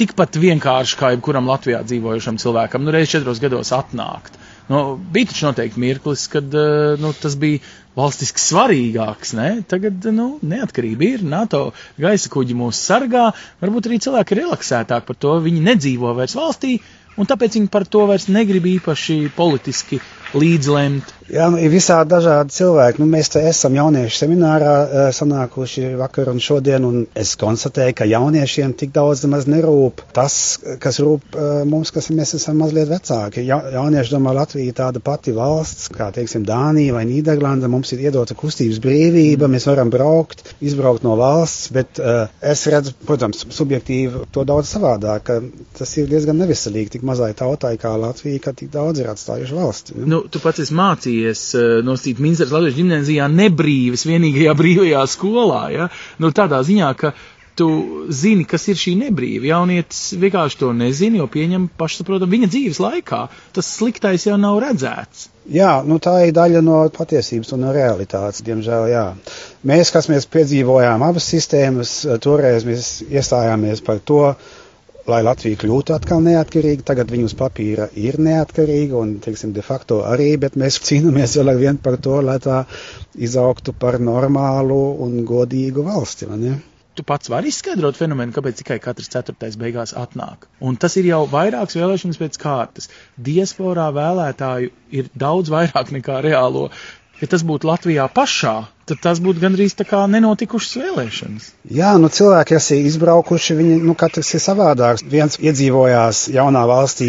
tikpat 0.00 0.40
vienkārši 0.40 0.98
kā 1.00 1.12
jebkuram 1.12 1.52
Latvijā 1.52 1.82
dzīvojušam 1.84 2.40
cilvēkam, 2.40 2.84
nu 2.84 2.96
reiz 2.96 3.12
četros 3.12 3.44
gados 3.44 3.76
atnākt. 3.76 4.40
Nu, 4.72 4.96
bija 5.12 5.30
taču 5.30 5.46
noteikti 5.46 5.82
mirklis, 5.84 6.24
kad 6.32 6.56
eh, 6.56 6.96
nu, 7.00 7.12
tas 7.12 7.36
bija 7.38 7.60
valstiski 7.96 8.40
svarīgāks. 8.40 9.36
Ne? 9.36 9.50
Tagad 9.68 10.08
nu, 10.16 10.30
neatkarība 10.40 11.12
ir, 11.12 11.28
NATO 11.28 11.66
gaisa 12.00 12.32
kuģi 12.32 12.56
mūs 12.56 12.80
sargā, 12.88 13.28
varbūt 13.60 13.88
arī 13.90 14.00
cilvēki 14.08 14.32
ir 14.32 14.46
relaksētāki 14.46 15.12
par 15.12 15.24
to, 15.26 15.36
viņi 15.44 15.66
nedzīvo 15.70 16.16
vairs 16.16 16.36
valstī, 16.40 16.78
un 17.16 17.28
tāpēc 17.28 17.58
viņi 17.58 17.70
par 17.72 17.86
to 17.88 18.04
vairs 18.10 18.28
negrib 18.32 18.66
īpaši 18.76 19.18
politiski 19.36 20.00
līdzlemt. 20.36 21.15
Jā, 21.26 21.48
nu, 21.50 21.58
ir 21.58 21.72
visādi 21.72 22.12
dažādi 22.12 22.54
cilvēki. 22.54 23.00
Nu, 23.02 23.08
mēs 23.10 23.32
te 23.34 23.40
esam 23.48 23.74
jauniešu 23.74 24.20
seminārā 24.20 24.74
sanākuši 25.14 25.96
vakar 25.98 26.30
un 26.30 26.38
šodien, 26.42 26.84
un 26.86 27.00
es 27.18 27.32
konstatēju, 27.40 27.96
ka 27.98 28.06
jauniešiem 28.06 28.76
tik 28.78 28.92
daudz 28.94 29.24
maz 29.30 29.48
nerūp 29.50 30.04
tas, 30.14 30.36
kas 30.82 31.00
rūp 31.02 31.34
mums, 31.66 31.90
kas 31.94 32.12
mēs 32.14 32.36
esam 32.38 32.60
mazliet 32.62 32.86
vecāki. 32.92 33.42
Ja, 33.48 33.58
jaunieši 33.74 34.14
domā, 34.14 34.36
Latvija 34.36 34.70
ir 34.70 34.76
tāda 34.78 35.02
pati 35.02 35.34
valsts, 35.34 35.88
kā, 35.90 36.12
teiksim, 36.14 36.44
Dānija 36.46 36.94
vai 36.94 37.02
Nīderlanda. 37.10 37.70
Mums 37.72 37.90
ir 37.96 38.06
iedota 38.06 38.38
kustības 38.38 38.78
brīvība, 38.86 39.50
mēs 39.50 39.66
varam 39.66 39.90
braukt, 39.90 40.44
izbraukt 40.62 41.02
no 41.02 41.16
valsts, 41.18 41.72
bet 41.74 41.98
uh, 41.98 42.30
es 42.38 42.62
redzu, 42.70 42.94
protams, 43.08 43.42
subjektīvi 43.56 44.28
to 44.30 44.46
daudz 44.46 44.70
savādāk, 44.76 45.26
ka 45.26 45.40
tas 45.80 45.98
ir 45.98 46.06
diezgan 46.12 46.38
neveselīgi 46.44 46.96
tik 46.96 47.06
mazai 47.08 47.32
tautai 47.34 47.74
kā 47.82 47.96
Latvija, 47.98 48.46
ka 48.46 48.54
tik 48.54 48.70
daudz 48.70 49.02
ir 49.02 49.10
atstājuši 49.10 49.58
valsti. 49.58 49.98
Nu, 50.06 50.22
tu 50.30 50.38
pats 50.44 50.62
esi 50.62 50.76
mācījis 50.76 51.15
mācījies 51.16 51.44
uh, 51.56 51.84
nosīt 51.84 52.20
Minstras 52.20 52.52
Latvijas 52.52 52.76
ģimnēzijā 52.76 53.28
nebrīvis 53.32 54.06
vienīgajā 54.06 54.56
brīvajā 54.60 55.06
skolā, 55.08 55.64
ja? 55.72 55.88
Nu, 56.18 56.32
tādā 56.32 56.62
ziņā, 56.62 56.92
ka 56.98 57.14
tu 57.56 57.68
zini, 58.12 58.44
kas 58.44 58.66
ir 58.68 58.76
šī 58.76 58.92
nebrīva. 59.00 59.46
Jaunietis 59.48 60.12
vienkārši 60.20 60.58
to 60.60 60.74
nezina, 60.76 61.22
jo 61.22 61.26
pieņem 61.32 61.70
pašsaprotam 61.80 62.28
viņa 62.28 62.50
dzīves 62.52 62.80
laikā. 62.84 63.22
Tas 63.56 63.70
sliktais 63.78 64.26
jau 64.26 64.36
nav 64.36 64.58
redzēts. 64.60 65.30
Jā, 65.48 65.78
nu 65.86 65.96
tā 66.02 66.18
ir 66.26 66.34
daļa 66.36 66.60
no 66.60 66.82
patiesības 66.92 67.54
un 67.56 67.64
no 67.64 67.72
realitātes, 67.72 68.42
diemžēl, 68.44 68.90
jā. 68.92 69.06
Mēs, 69.64 69.94
kas 69.94 70.10
mēs 70.12 70.28
piedzīvojām 70.28 71.06
abas 71.06 71.30
sistēmas, 71.32 71.96
toreiz 72.20 72.68
mēs 72.68 72.98
iestājāmies 73.08 73.80
par 73.86 74.04
to, 74.04 74.34
lai 75.10 75.22
Latvija 75.26 75.58
kļūtu 75.60 75.94
atkal 75.96 76.22
neatkarīga. 76.24 76.86
Tagad 76.90 77.10
viņa 77.14 77.30
uz 77.30 77.34
papīra 77.38 77.88
ir 77.98 78.18
neatkarīga 78.22 78.98
un, 79.00 79.16
teiksim, 79.24 79.52
de 79.56 79.64
facto 79.66 80.02
arī, 80.06 80.32
bet 80.42 80.58
mēs 80.60 80.80
cīnāmies 80.86 81.36
vēl 81.40 81.52
ar 81.52 81.60
vien 81.60 81.82
par 81.82 81.98
to, 82.02 82.20
lai 82.24 82.38
tā 82.42 82.64
izaugtu 83.28 83.74
par 83.76 84.00
normālu 84.02 84.80
un 85.06 85.20
godīgu 85.28 85.86
valsti, 85.86 86.30
ne? 86.36 86.56
tu 86.96 87.04
pats 87.04 87.28
vari 87.28 87.50
izskaidrot 87.52 87.98
fenomenu, 87.98 88.32
kāpēc 88.32 88.62
tikai 88.62 88.78
katrs 88.80 89.10
ceturtais 89.12 89.58
beigās 89.60 89.92
atnāk. 90.00 90.46
Un 90.64 90.78
tas 90.80 90.96
ir 90.96 91.10
jau 91.10 91.26
vairākas 91.28 91.76
vēlēšanas 91.76 92.20
pēc 92.22 92.38
kārtas. 92.40 92.88
Diasporā 93.20 93.90
vēlētāju 93.92 94.72
ir 94.96 95.10
daudz 95.12 95.52
vairāk 95.52 95.92
nekā 95.92 96.22
reālo. 96.24 96.70
Ja 97.20 97.28
tas 97.32 97.44
būtu 97.44 97.68
Latvijā 97.68 98.08
pašā, 98.16 98.56
tad 98.86 99.00
tas 99.02 99.20
būtu 99.22 99.42
gandrīz 99.42 99.74
tā 99.78 99.86
kā 99.88 100.02
nenotikušas 100.10 100.78
vēlēšanas. 100.82 101.48
Jā, 101.74 101.92
nu 101.98 102.10
cilvēki, 102.12 102.54
kas 102.54 102.68
ir 102.74 102.86
izbraukuši, 102.86 103.56
viņi, 103.58 103.78
nu 103.82 103.96
katrs 103.98 104.30
ir 104.36 104.42
savādāks. 104.42 105.02
Viens 105.10 105.38
iedzīvojās 105.42 106.26
jaunā 106.34 106.62
valstī, 106.70 107.08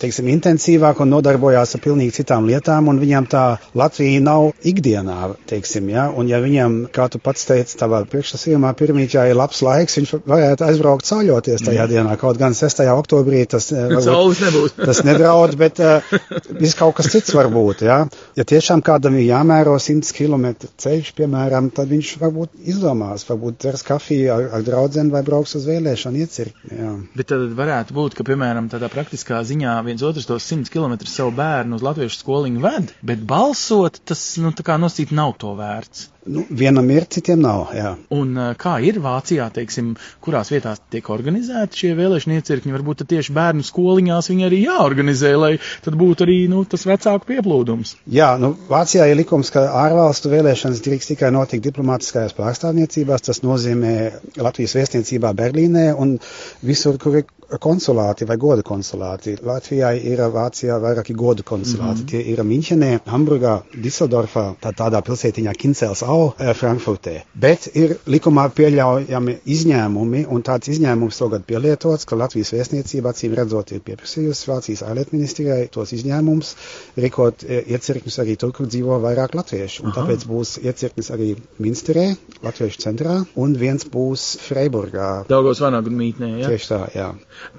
teiksim, 0.00 0.30
intensīvāk 0.32 1.02
un 1.04 1.12
nodarbojās 1.12 1.76
ar 1.76 1.82
pilnīgi 1.84 2.16
citām 2.20 2.48
lietām, 2.48 2.88
un 2.88 3.00
viņam 3.02 3.28
tā 3.28 3.44
Latvija 3.76 4.22
nav 4.24 4.50
ikdienā, 4.66 5.34
teiksim, 5.50 5.90
jā, 5.92 6.08
un 6.08 6.30
ja 6.30 6.40
viņam, 6.40 6.78
kā 6.94 7.10
tu 7.12 7.20
pats 7.22 7.44
teici, 7.48 7.76
tavā 7.80 8.00
priekšlasījumā 8.08 8.72
pirmīčā 8.78 9.28
ir 9.28 9.36
labs 9.38 9.60
laiks, 9.66 9.98
viņš 10.00 10.14
varētu 10.24 10.66
aizbraukt 10.68 11.08
ceļoties 11.08 11.66
tajā 11.66 11.84
mm. 11.84 11.92
dienā, 11.92 12.16
kaut 12.20 12.40
gan 12.40 12.56
6. 12.56 12.82
oktobrī 12.94 13.44
tas, 13.50 13.68
eh, 13.76 13.92
varbūt, 13.92 14.80
tas 14.88 15.02
nedraud, 15.04 15.56
bet 15.60 15.82
uh, 15.84 16.16
viss 16.56 16.78
kaut 16.78 16.96
kas 16.98 17.12
cits 17.12 17.36
var 17.36 17.50
būt, 17.52 17.84
jā. 17.88 18.00
Ja 18.38 18.48
tiešām 18.48 18.82
kādam 18.86 19.18
ir 19.20 19.28
jāmēro 19.28 19.76
100 19.82 20.16
km 20.16 20.48
ceļš, 20.80 21.12
piemēram, 21.18 21.70
tad 21.74 21.90
viņš 21.92 22.12
varbūt 22.22 22.56
izdomās, 22.72 23.26
varbūt 23.28 23.60
dzers 23.62 23.84
kafiju 23.86 24.32
ar, 24.34 24.46
ar 24.58 24.66
draugiem 24.66 25.12
vai 25.14 25.22
brauks 25.26 25.56
uz 25.58 25.66
vēlēšanu 25.68 26.22
iecirkni. 26.24 26.78
Jā. 26.78 26.92
Bet 27.18 27.30
tad 27.32 27.46
varētu 27.58 27.96
būt, 27.96 28.18
ka, 28.18 28.26
piemēram, 28.28 28.70
tādā 28.72 28.90
praktiskā 28.92 29.40
ziņā 29.48 29.78
viens 29.86 30.04
otrs 30.06 30.28
tos 30.28 30.46
100 30.50 30.72
km 30.74 30.98
savu 31.08 31.34
bērnu 31.38 31.78
uz 31.78 31.86
latviešu 31.86 32.22
skoliņu 32.22 32.64
ved, 32.64 32.94
bet 33.10 33.24
balsot 33.28 34.00
tas, 34.08 34.24
nu, 34.42 34.54
tā 34.56 34.66
kā 34.66 34.78
nosīt 34.80 35.14
nav 35.14 35.36
to 35.42 35.54
vērts. 35.58 36.08
Nu, 36.28 36.44
vienam 36.50 36.88
ir, 36.92 37.06
citiem 37.08 37.40
nav. 37.40 37.70
Jā. 37.76 37.94
Un 38.14 38.34
kā 38.60 38.74
ir 38.84 38.98
Vācijā, 39.02 39.48
teiksim, 39.54 39.94
kurās 40.24 40.52
vietās 40.52 40.82
tiek 40.92 41.08
organizēti 41.12 41.82
šie 41.82 41.92
vēlēšana 41.98 42.38
iecirkņi? 42.38 42.74
Varbūt 42.76 43.06
tieši 43.08 43.34
bērnu 43.36 43.64
skoliņās 43.66 44.28
viņi 44.32 44.46
arī 44.48 44.60
jāorganizē, 44.66 45.32
lai 45.40 45.52
tad 45.84 45.96
būtu 46.00 46.26
arī 46.26 46.38
nu, 46.52 46.64
tas 46.68 46.84
vecāku 46.88 47.30
pieplūdums. 47.32 47.96
Jā, 48.12 48.34
nu, 48.40 48.52
Vācijā 48.68 49.08
ir 49.08 49.20
likums, 49.22 49.52
ka 49.54 49.64
ārvalstu 49.86 50.32
vēlēšanas 50.34 50.84
drīkst 50.84 51.14
tikai 51.14 51.32
notikt 51.34 51.64
diplomātiskajās 51.70 52.36
pārstāvniecībās. 52.38 53.24
Tas 53.30 53.42
nozīmē 53.46 53.94
Latvijas 54.36 54.76
vēstniecībā 54.78 55.32
Berlīnē 55.38 55.90
un 55.96 56.18
visur, 56.64 57.00
kur 57.00 57.22
ir 57.22 57.28
konsulāti 57.56 58.26
vai 58.28 58.36
goda 58.36 58.62
konsulāti. 58.62 59.36
Latvijā 59.44 59.94
ir 59.96 60.20
Vācijā 60.32 60.76
vairāki 60.82 61.14
goda 61.16 61.42
konsulāti. 61.42 62.02
Mm 62.02 62.04
-hmm. 62.04 62.10
Tie 62.10 62.20
ir 62.32 62.42
Minčenē, 62.44 63.00
Hamburgā, 63.06 63.62
Diseldorfā, 63.74 64.54
tā 64.60 64.72
tādā 64.72 65.00
pilsētiņā 65.02 65.54
Kincels 65.56 66.02
au 66.02 66.34
eh, 66.38 66.54
Frankfurtē. 66.54 67.22
Bet 67.34 67.68
ir 67.74 67.96
likumā 68.06 68.48
pieļaujami 68.50 69.38
izņēmumi, 69.46 70.26
un 70.28 70.42
tāds 70.42 70.68
izņēmums 70.68 71.18
tagad 71.18 71.44
pielietots, 71.44 72.04
ka 72.04 72.16
Latvijas 72.16 72.52
vēstniecība 72.52 73.10
acīm 73.10 73.34
redzot 73.34 73.72
ir 73.72 73.80
pieprasījusi 73.80 74.50
Vācijas 74.50 74.82
ārlietu 74.82 75.16
ministrijai 75.16 75.68
tos 75.68 75.92
izņēmumus, 75.92 76.54
rīkot 76.96 77.44
eh, 77.48 77.64
iecirkņus 77.66 78.18
arī 78.18 78.36
tur, 78.36 78.52
kur 78.52 78.66
dzīvo 78.66 79.00
vairāk 79.00 79.34
latviešu. 79.34 79.84
Un 79.84 79.92
Aha. 79.92 80.00
tāpēc 80.00 80.26
būs 80.28 80.58
iecirknis 80.62 81.10
arī 81.10 81.36
Minsterē, 81.58 82.16
Latviešu 82.42 82.80
centrā, 82.80 83.24
un 83.36 83.56
viens 83.56 83.84
būs 83.84 84.38
Freiburgā. 84.38 85.24
Daugos 85.28 85.60
Vanagu 85.60 85.90
mītnē, 85.90 86.38
jā? 86.42 86.48
Tieši 86.48 86.68
tā, 86.68 86.80
jā. 86.94 87.08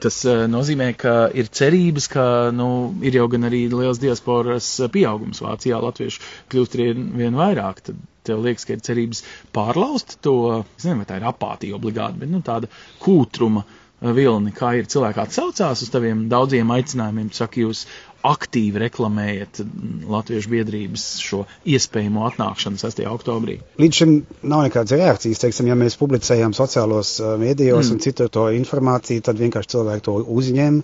Tas 0.04 0.22
uh, 0.28 0.46
nozīmē, 0.52 0.92
ka 1.00 1.16
ir 1.38 1.50
cerības, 1.60 2.10
ka 2.12 2.26
nu, 2.56 2.70
ir 3.06 3.20
jau 3.20 3.28
gan 3.32 3.48
arī 3.50 3.66
liels 3.72 4.02
diasporas 4.02 4.70
pieaugums 4.94 5.44
Vācijā, 5.46 5.82
latviešu 5.84 6.24
kļūst 6.52 6.80
vien 7.20 7.38
vairāk. 7.40 7.84
Tad 7.90 8.00
tev 8.30 8.44
liekas, 8.46 8.68
ka 8.68 8.76
ir 8.76 8.86
cerības 8.86 9.24
pārlaust 9.56 10.18
to, 10.26 10.36
es 10.62 10.86
nezinu, 10.86 11.02
vai 11.04 11.10
tā 11.10 11.20
ir 11.20 11.28
apātija 11.30 11.78
obligāti, 11.80 12.22
bet 12.24 12.34
nu, 12.34 12.42
tāda 12.46 12.70
kūtruma 13.04 13.64
vilni, 14.00 14.54
kā 14.56 14.74
ir 14.80 14.88
cilvēki 14.92 15.20
atsaucās 15.26 15.82
uz 15.84 15.90
taviem 15.92 16.28
daudziem 16.32 16.70
aicinājumiem, 16.72 17.34
saka, 17.36 17.60
jūs 17.66 17.82
aktīvi 18.26 18.82
reklamējat 18.84 19.62
Latviešu 20.10 20.52
biedrības 20.52 21.06
šo 21.24 21.44
iespējamo 21.70 22.26
atnākšanu 22.28 22.82
6. 22.82 23.04
oktobrī? 23.08 23.60
Līdz 23.80 24.00
šim 24.02 24.16
nav 24.44 24.66
nekādas 24.66 24.98
reakcijas. 24.98 25.42
Teiksim, 25.44 25.70
ja 25.72 25.78
mēs 25.80 25.98
publicējam 26.00 26.56
sociālos 26.58 27.16
mēdījos 27.40 27.88
mm. 27.88 27.96
un 27.96 28.04
citur 28.04 28.32
to 28.34 28.50
informāciju, 28.56 29.24
tad 29.26 29.40
vienkārši 29.40 29.74
cilvēki 29.76 30.06
to 30.10 30.18
uzņem. 30.36 30.82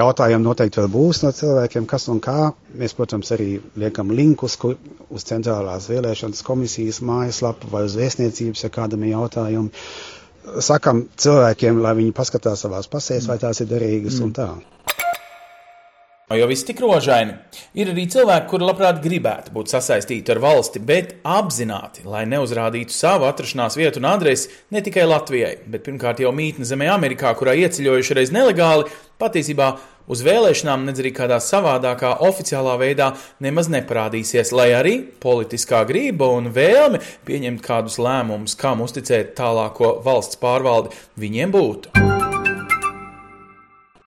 Jautājumi 0.00 0.46
noteikti 0.46 0.80
vēl 0.80 0.90
būs 0.94 1.22
no 1.24 1.34
cilvēkiem, 1.36 1.88
kas 1.90 2.08
un 2.12 2.22
kā. 2.24 2.52
Mēs, 2.80 2.94
protams, 2.96 3.32
arī 3.36 3.50
liekam 3.82 4.14
linkus 4.14 4.56
kur, 4.60 4.78
uz 5.10 5.26
centrālās 5.28 5.90
vēlēšanas 5.90 6.44
komisijas 6.46 7.02
mājaslapu 7.04 7.68
vai 7.72 7.84
uz 7.88 7.98
vēstniecības, 7.98 8.64
ja 8.64 8.72
kādam 8.72 9.04
ir 9.04 9.16
jautājumi. 9.16 9.84
Sakam 10.64 11.04
cilvēkiem, 11.20 11.82
lai 11.84 11.92
viņi 11.98 12.16
paskatās 12.16 12.64
savās 12.64 12.88
pasēs, 12.90 13.26
vai 13.28 13.36
tās 13.42 13.60
ir 13.60 13.68
derīgas 13.70 14.16
mm. 14.22 14.24
un 14.24 14.36
tā. 14.38 14.52
Jo 16.30 16.46
viss 16.46 16.62
tik 16.62 16.78
rožaini. 16.78 17.32
Ir 17.74 17.88
arī 17.90 18.04
cilvēki, 18.12 18.46
kuri 18.52 18.66
labprāt 18.68 19.00
gribētu 19.02 19.50
būt 19.50 19.72
sasaistīti 19.72 20.30
ar 20.30 20.38
valsti, 20.44 20.78
bet 20.78 21.16
apzināti, 21.26 22.04
lai 22.06 22.22
neuzrādītu 22.30 22.94
savu 22.94 23.26
atrašanās 23.26 23.74
vietu 23.74 23.98
un 23.98 24.06
adresi 24.12 24.46
ne 24.70 24.78
tikai 24.78 25.08
Latvijai, 25.10 25.56
bet 25.66 25.82
pirmkārt 25.88 26.22
jau 26.22 26.30
mītne 26.30 26.68
zemē 26.68 26.86
Amerikā, 26.94 27.32
kurā 27.34 27.56
ieceļojuši 27.58 28.18
reiz 28.20 28.30
nelegāli, 28.36 28.86
patiesībā 29.18 29.72
uz 30.06 30.22
vēlēšanām, 30.26 30.86
nedz 30.86 31.02
arī 31.02 31.10
kādā 31.18 31.40
savādākā 31.42 32.12
oficiālā 32.28 32.76
veidā 32.78 33.10
nemaz 33.42 33.66
neparādīsies, 33.74 34.54
lai 34.54 34.70
arī 34.78 34.94
politiskā 35.22 35.82
grība 35.90 36.30
un 36.38 36.52
vēlme 36.54 37.02
pieņemt 37.26 37.66
kādus 37.66 37.98
lēmumus, 37.98 38.54
kam 38.60 38.86
uzticēt 38.86 39.34
tālāko 39.38 39.96
valsts 40.06 40.38
pārvaldi 40.38 40.94
viņiem 41.18 41.58
būtu. 41.58 42.09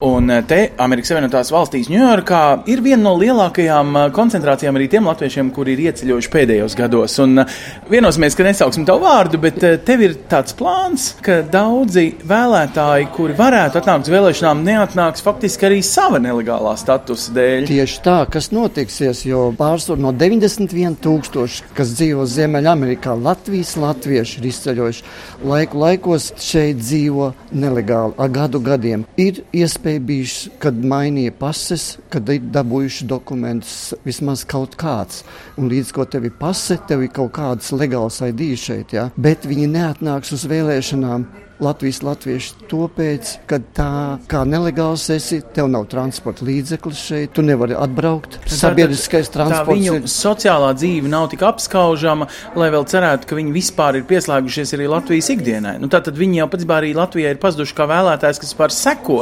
Un 0.03 0.27
eh, 0.29 0.41
te 0.43 0.57
Amerikas 0.83 1.13
Savienotās 1.13 1.47
valstīs, 1.53 1.87
Ņujorkā, 1.87 2.39
ir 2.67 2.81
viena 2.83 3.05
no 3.05 3.13
lielākajām 3.15 3.93
eh, 3.95 4.07
koncentrācijām 4.11 4.75
arī 4.75 4.89
tiem 4.91 5.05
latviešiem, 5.07 5.51
kuri 5.55 5.77
ir 5.77 5.83
ieceļojuši 5.85 6.31
pēdējos 6.33 6.73
gados. 6.75 7.15
Un 7.23 7.39
eh, 7.39 7.53
vienosimies, 7.87 8.35
ka 8.35 8.43
nesauksim 8.43 8.83
tavu 8.89 9.05
vārdu, 9.05 9.39
bet 9.39 9.61
tev 9.87 10.03
ir 10.03 10.17
tāds 10.27 10.57
plāns, 10.59 11.05
ka 11.23 11.37
daudzi 11.47 12.17
vēlētāji, 12.27 13.07
kuri 13.15 13.37
varētu 13.37 13.79
atnākt 13.79 14.09
uz 14.09 14.11
vēlēšanām, 14.11 14.65
neatnāks 14.67 15.23
faktiski 15.23 15.69
arī 15.69 15.79
sava 15.87 16.19
nelegālā 16.19 16.75
statusa 16.81 17.31
dēļ. 17.37 17.69
Tieši 17.71 18.03
tā, 18.03 18.17
kas 18.35 18.51
notiksies, 18.51 19.23
jo 19.29 19.45
pārsvarā 19.55 20.03
no 20.03 20.11
91 20.11 20.99
tūkstoši, 21.07 21.69
kas 21.79 21.95
dzīvo 21.95 22.27
Ziemeļamerikā, 22.27 23.15
Latvijas 23.23 23.77
latvieši 23.79 24.41
ir 24.41 24.51
izceļojuši. 24.51 25.07
Laiku 25.47 25.79
laikos 25.85 26.33
šeit 26.43 26.83
dzīvo 26.83 27.31
nelegāli, 27.55 28.19
ar 28.19 28.35
gadu 28.35 28.59
gadiem. 28.67 29.07
Ir 29.15 29.45
iespēja 29.55 29.92
iespēja 29.93 30.05
bijusi, 30.05 30.51
kad 30.59 30.73
mainīja 30.73 31.31
pases, 31.37 31.97
kad 32.09 32.29
ir 32.29 32.41
dabūjuši 32.53 33.07
dokumentus 33.07 33.93
vismaz 34.05 34.45
kaut 34.45 34.75
kāds. 34.75 35.23
Un 35.57 35.69
līdz 35.69 35.93
ko 35.93 36.05
tev 36.05 36.25
ir 36.25 36.33
pase, 36.39 36.79
tev 36.87 37.03
ir 37.03 37.11
kaut 37.13 37.33
kāds 37.33 37.71
legāls 37.71 38.21
ID 38.21 38.57
šeit, 38.57 38.93
ja? 38.93 39.11
bet 39.17 39.45
viņi 39.45 39.67
neatnāks 39.67 40.33
uz 40.33 40.45
vēlēšanām 40.45 41.25
Latvijas 41.63 42.01
latvieši 42.03 42.67
tāpēc, 42.71 43.29
ka 43.47 43.59
tā 43.77 43.89
kā 44.29 44.41
nelegāls 44.47 45.05
esi, 45.13 45.39
tev 45.55 45.69
nav 45.71 45.85
transporta 45.91 46.45
līdzeklis 46.47 47.03
šeit, 47.07 47.33
tu 47.35 47.43
nevari 47.45 47.75
atbraukt. 47.77 48.39
Sabiedriskais 48.49 49.29
transports. 49.31 49.69
Tā 49.69 49.75
viņu 49.77 49.95
ir... 50.01 50.07
sociālā 50.11 50.73
dzīve 50.75 51.11
nav 51.11 51.29
tik 51.31 51.45
apskaužama, 51.45 52.27
lai 52.59 52.69
vēl 52.73 52.87
cerētu, 52.89 53.29
ka 53.29 53.37
viņi 53.37 53.55
vispār 53.55 53.99
ir 53.99 54.07
pieslēgušies 54.09 54.75
arī 54.75 54.89
Latvijas 54.91 55.29
ikdienai. 55.35 55.77
Nu, 55.81 55.91
tātad 55.93 56.17
viņi 56.19 56.41
jau 56.41 56.49
pats 56.55 56.69
arī 56.79 56.91
Latvijai 56.97 57.35
ir 57.35 57.41
pazuduši 57.43 57.77
kā 57.77 57.87
vēlētājs, 57.91 58.41
kas 58.41 58.51
vispār 58.51 58.73
seko 58.75 59.19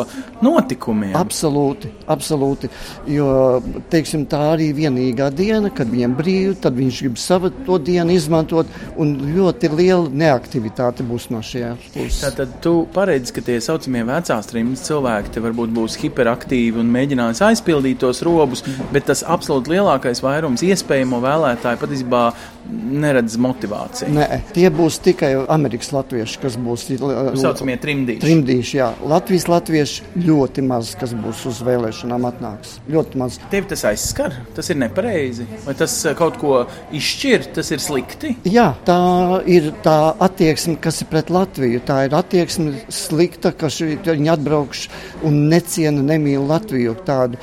notikumiem. 0.61 1.15
Absolūti, 1.17 1.91
absolūti. 2.11 2.69
Jo, 3.11 3.59
teiksim, 3.91 4.25
tā 4.29 4.39
arī 4.53 4.71
vienīgā 4.77 5.27
diena, 5.35 5.69
kad 5.73 5.89
viņiem 5.91 6.15
brīvi, 6.17 6.55
tad 6.61 6.77
viņš 6.77 7.01
grib 7.05 7.19
savu 7.21 7.51
to 7.65 7.77
dienu 7.81 8.15
izmantot, 8.15 8.69
un 9.01 9.15
ļoti 9.35 9.71
liela 9.75 10.07
neaktivitāte 10.09 11.03
būs 11.07 11.29
no 11.33 11.41
šajās 11.45 11.89
puses. 11.93 12.21
Tātad 12.23 12.57
tu 12.63 12.87
paredzi, 12.93 13.33
ka 13.35 13.43
tie 13.45 13.59
saucamie 13.63 14.03
vecās 14.07 14.49
trimdas 14.49 14.85
cilvēki 14.87 15.41
varbūt 15.41 15.73
būs 15.75 15.97
hiperaktīvi 16.01 16.81
un 16.81 16.91
mēģinās 16.93 17.41
aizpildīt 17.49 18.01
tos 18.03 18.21
robus, 18.25 18.63
bet 18.93 19.07
tas 19.09 19.23
absolūti 19.27 19.75
lielākais 19.75 20.21
vairums 20.23 20.63
iespējamo 20.65 21.21
vēlētāju 21.23 21.81
patiesībā 21.81 22.23
neredz 22.71 23.35
motivāciju. 23.41 24.11
Nē, 24.15 24.41
tie 24.53 24.69
būs 24.73 24.99
tikai 25.03 25.31
Amerikas 25.51 25.91
latvieši, 25.95 26.39
kas 26.43 26.57
būs 26.61 26.87
Tā 26.91 27.33
saucamie 27.39 27.77
trimdīši. 27.81 28.21
trimdīši. 28.21 28.77
Jā. 28.77 28.91
Latvijas 29.07 29.47
latvieši 29.49 30.03
ļoti 30.27 30.40
maz, 30.65 30.95
kas 30.99 31.13
būs 31.13 31.45
uz 31.49 31.61
vēlēšanām 31.65 32.25
atnāks. 32.29 32.77
Ļoti 32.91 33.19
maz. 33.21 33.37
Tev 33.51 33.67
tas 33.71 33.83
aizskar, 33.85 34.33
tas 34.55 34.69
ir 34.73 34.79
nepareizi. 34.81 35.45
Vai 35.65 35.75
tas 35.77 35.95
eh, 36.05 36.15
kaut 36.17 36.37
ko 36.41 36.65
izšķir, 36.91 37.49
tas 37.55 37.71
ir 37.71 37.79
slikti? 37.83 38.35
Jā, 38.49 38.71
tā 38.87 38.99
ir 39.45 39.71
tā 39.85 39.97
attieksme, 40.19 40.77
kas 40.81 41.01
ir 41.01 41.11
pret 41.11 41.29
Latviju. 41.33 41.81
Tā 41.87 42.05
ir 42.07 42.15
attieksme 42.17 42.73
slikta, 42.91 43.51
ka 43.51 43.67
šī- 43.71 43.99
viņi 44.05 44.31
atbraukšu 44.35 44.89
un 45.27 45.43
neciena, 45.51 46.01
nemīl 46.13 46.47
Latviju. 46.49 46.95
Tādu. 47.05 47.37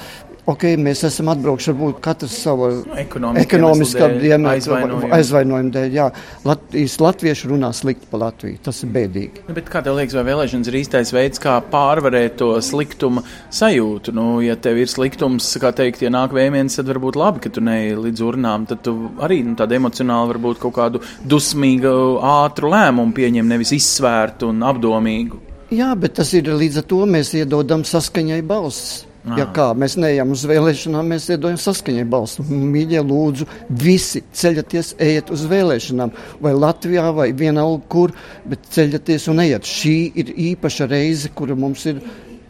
Ok, 0.49 0.63
mēs 0.81 1.03
esam 1.05 1.29
atbraukuši 1.29 1.73
varbūt 1.75 1.99
katrs 2.01 2.33
savu 2.41 2.69
ekonomisku 2.97 3.45
ekonomiskā 3.45 4.07
iemeslu- 4.31 5.11
aizvainojumu. 5.13 5.71
dēļ. 5.75 5.91
Jā, 5.93 6.07
Latvijas 6.49 6.95
latvieši 7.05 7.51
runā 7.51 7.69
slikti 7.77 8.07
par 8.11 8.21
Latviju. 8.23 8.57
Tas 8.65 8.83
ir 8.83 8.89
bēdīgi. 8.95 9.43
Nu, 9.49 9.55
bet 9.55 9.69
kā 9.69 9.83
tev 9.85 9.99
liekas, 9.99 10.15
vai 10.17 10.25
vēlēšanas 10.31 10.71
ir 10.71 10.79
īstais 10.81 11.13
veids, 11.13 11.39
kā 11.39 11.59
pārvarēt 11.73 12.39
to 12.41 12.49
sliktuma 12.65 13.23
sajūtu? 13.51 14.15
Nu, 14.17 14.41
ja 14.41 14.57
tev 14.57 14.79
ir 14.81 14.87
sliktums, 14.89 15.51
kā 15.61 15.75
teikt, 15.77 16.01
ja 16.01 16.09
nāk 16.09 16.33
vējiens, 16.33 16.77
tad 16.81 16.87
varbūt 16.87 17.17
labi, 17.21 17.41
ka 17.45 17.51
tu 17.51 17.61
neej 17.61 17.99
līdz 18.01 18.25
urnām. 18.25 18.65
Tad 18.67 18.81
tu 18.83 18.95
arī 19.21 19.45
nu, 19.45 19.55
tādu 19.55 19.77
emocionāli, 19.77 20.33
varbūt 20.33 20.59
kaut 20.65 20.75
kādu 20.81 21.03
dusmīgu, 21.29 21.93
ātru 22.25 22.73
lēmumu 22.73 23.13
pieņem, 23.13 23.45
nevis 23.53 23.75
izsvērtu 23.77 24.49
un 24.49 24.65
apdomīgu. 24.65 25.45
Jā, 25.77 25.93
bet 26.01 26.15
tas 26.15 26.33
ir 26.33 26.49
līdz 26.49 26.79
ar 26.81 26.89
to 26.89 27.05
mēs 27.05 27.35
iedodam 27.37 27.85
saskaņai 27.85 28.41
balsis. 28.49 29.05
Ja 29.37 29.49
kā 29.53 29.67
mēs 29.77 29.97
neejam 30.01 30.31
uz 30.33 30.45
vēlēšanām, 30.49 31.11
mēs 31.13 31.27
iedodam 31.29 31.59
saskaņai 31.61 32.05
balstu. 32.09 32.45
Mīļie, 32.49 33.01
lūdzu, 33.05 33.49
visi 33.83 34.23
ceļaties, 34.41 34.95
ejiet 35.05 35.33
uz 35.35 35.43
vēlēšanām. 35.51 36.15
Vai 36.45 36.55
Latvijā, 36.57 37.09
vai 37.17 37.29
vienalga 37.37 37.83
kur, 37.93 38.15
bet 38.49 38.71
ceļaties 38.73 39.29
un 39.33 39.43
ejiet. 39.45 39.69
Šī 39.69 39.99
ir 40.23 40.33
īpaša 40.53 40.89
reize, 40.89 41.33
kura 41.37 41.59
mums 41.59 41.85
ir 41.91 42.01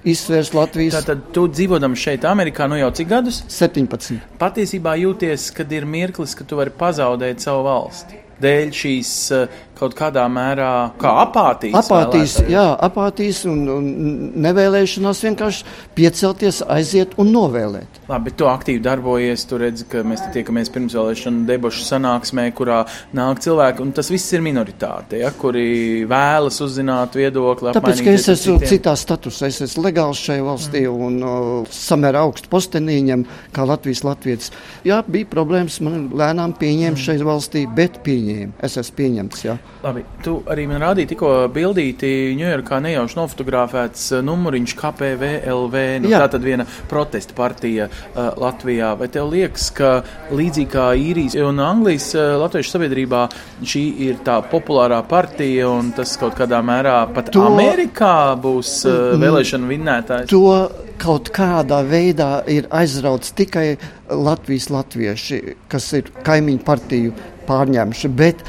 izsvērst 0.08 0.54
Latvijas 0.54 1.00
Tātad 1.00 1.26
tu 1.34 1.48
dzīvodams 1.50 2.00
šeit, 2.00 2.26
Amerikā, 2.28 2.68
nu 2.70 2.78
jau 2.78 2.90
cik 2.94 3.10
gadus? 3.10 3.42
17. 3.52 4.20
Patiesībā 4.40 4.94
jūties, 5.02 5.50
kad 5.56 5.72
ir 5.74 5.88
mirklis, 5.88 6.36
ka 6.38 6.46
tu 6.48 6.58
vari 6.60 6.74
pazaudēt 6.74 7.42
savu 7.44 7.66
valsti. 7.66 8.24
Dēļ 8.38 8.68
šīs 8.78 9.12
eh, 9.34 9.62
kaut 9.78 9.94
kādā 9.98 10.24
mērā 10.32 10.70
kā 11.00 11.12
apātijas. 11.24 11.76
Apātijas, 11.78 12.34
vēlētāju. 12.40 12.54
jā, 12.54 12.64
apātijas 12.88 13.42
un, 13.48 13.60
un 13.72 13.88
nevēlēšanās 14.44 15.22
vienkārši 15.26 15.76
piecelties, 15.96 16.60
aiziet 16.74 17.14
un 17.20 17.30
novēlēt. 17.34 18.00
Labi, 18.08 18.28
bet 18.30 18.38
tu 18.40 18.48
aktīvi 18.50 18.82
darbojies. 18.84 19.46
Tu 19.48 19.60
redzi, 19.60 19.86
ka 19.90 20.02
mēs 20.06 20.24
te 20.24 20.32
tiekamies 20.34 20.72
pirmsvēlēšana 20.74 21.44
debašu 21.48 21.86
sanāksmē, 21.86 22.48
kurā 22.56 22.80
nāk 23.16 23.42
cilvēki, 23.44 23.84
un 23.84 23.94
tas 23.96 24.10
viss 24.12 24.34
ir 24.36 24.44
minoritāte, 24.44 25.22
ja, 25.22 25.30
kuri 25.36 26.04
vēlas 26.08 26.60
uzzināt 26.64 27.18
viedokli. 27.18 27.72
Tāpēc, 27.76 28.02
ka 28.04 28.16
es 28.16 28.28
esmu 28.34 28.58
citiem. 28.58 28.72
citā 28.74 28.96
statusā, 28.98 29.52
es 29.52 29.62
esmu 29.68 29.86
legāls 29.86 30.22
šajā 30.26 30.44
valstī 30.46 30.84
un 30.90 31.18
uh, 31.22 31.48
samērā 31.74 32.24
augstu 32.26 32.50
postenīņam, 32.52 33.24
kā 33.54 33.66
Latvijas 33.68 34.04
latvietis. 34.06 34.52
Jā, 34.88 35.02
bija 35.06 35.28
problēmas, 35.30 35.80
man 35.84 36.08
lēnām 36.18 36.56
pieņēma 36.58 37.04
šai 37.06 37.18
valstī, 37.24 37.66
bet 37.78 38.02
pieņēma. 38.06 38.58
Es 38.64 38.78
esmu 38.80 38.98
pieņemts, 39.02 39.44
jā. 39.46 39.58
Labi, 39.78 40.00
tu 40.26 40.40
arī 40.50 40.64
man 40.66 40.80
rādīji 40.82 41.12
tikko 41.12 41.28
bildīti 41.54 42.08
Ņujorkā 42.34 42.80
nejauši 42.82 43.14
nofotografēts 43.14 44.08
uh, 44.16 44.22
numuriņš 44.26 44.72
KPVLV. 44.80 45.82
Nu, 46.02 46.10
Jā. 46.10 46.24
tā 46.24 46.32
tad 46.32 46.42
viena 46.42 46.64
protesta 46.90 47.36
partija 47.38 47.86
uh, 47.86 48.32
Latvijā. 48.42 48.88
Vai 48.98 49.06
tev 49.14 49.28
liekas, 49.30 49.68
ka 49.76 49.92
līdzīgi 50.34 50.72
kā 50.72 50.88
īrijas 50.98 51.36
un 51.46 51.62
Anglijas 51.62 52.08
uh, 52.18 52.34
latviešu 52.42 52.74
sabiedrībā 52.74 53.22
šī 53.62 53.84
ir 54.08 54.18
tā 54.26 54.40
populārā 54.50 54.98
partija 55.06 55.68
un 55.70 55.92
tas 55.94 56.16
kaut 56.18 56.34
kādā 56.40 56.58
mērā 56.58 56.96
pat 57.14 57.30
To-. 57.36 57.46
Amerikā 57.46 58.34
būs 58.42 58.80
uh, 58.90 59.14
vēlēšana 59.22 59.70
vinnētājs? 59.70 60.32
To 60.32 60.56
kaut 60.98 61.30
kādā 61.34 61.84
veidā 61.86 62.40
ir 62.50 62.66
aizrauts 62.74 63.30
tikai 63.38 63.76
Latvijas 64.10 64.72
latvieši, 64.74 65.38
kas 65.70 65.86
ir 66.00 66.10
kaimiņu 66.26 66.64
partiju 66.66 67.14
pārņēmuši. 67.46 68.10
Bet, 68.18 68.42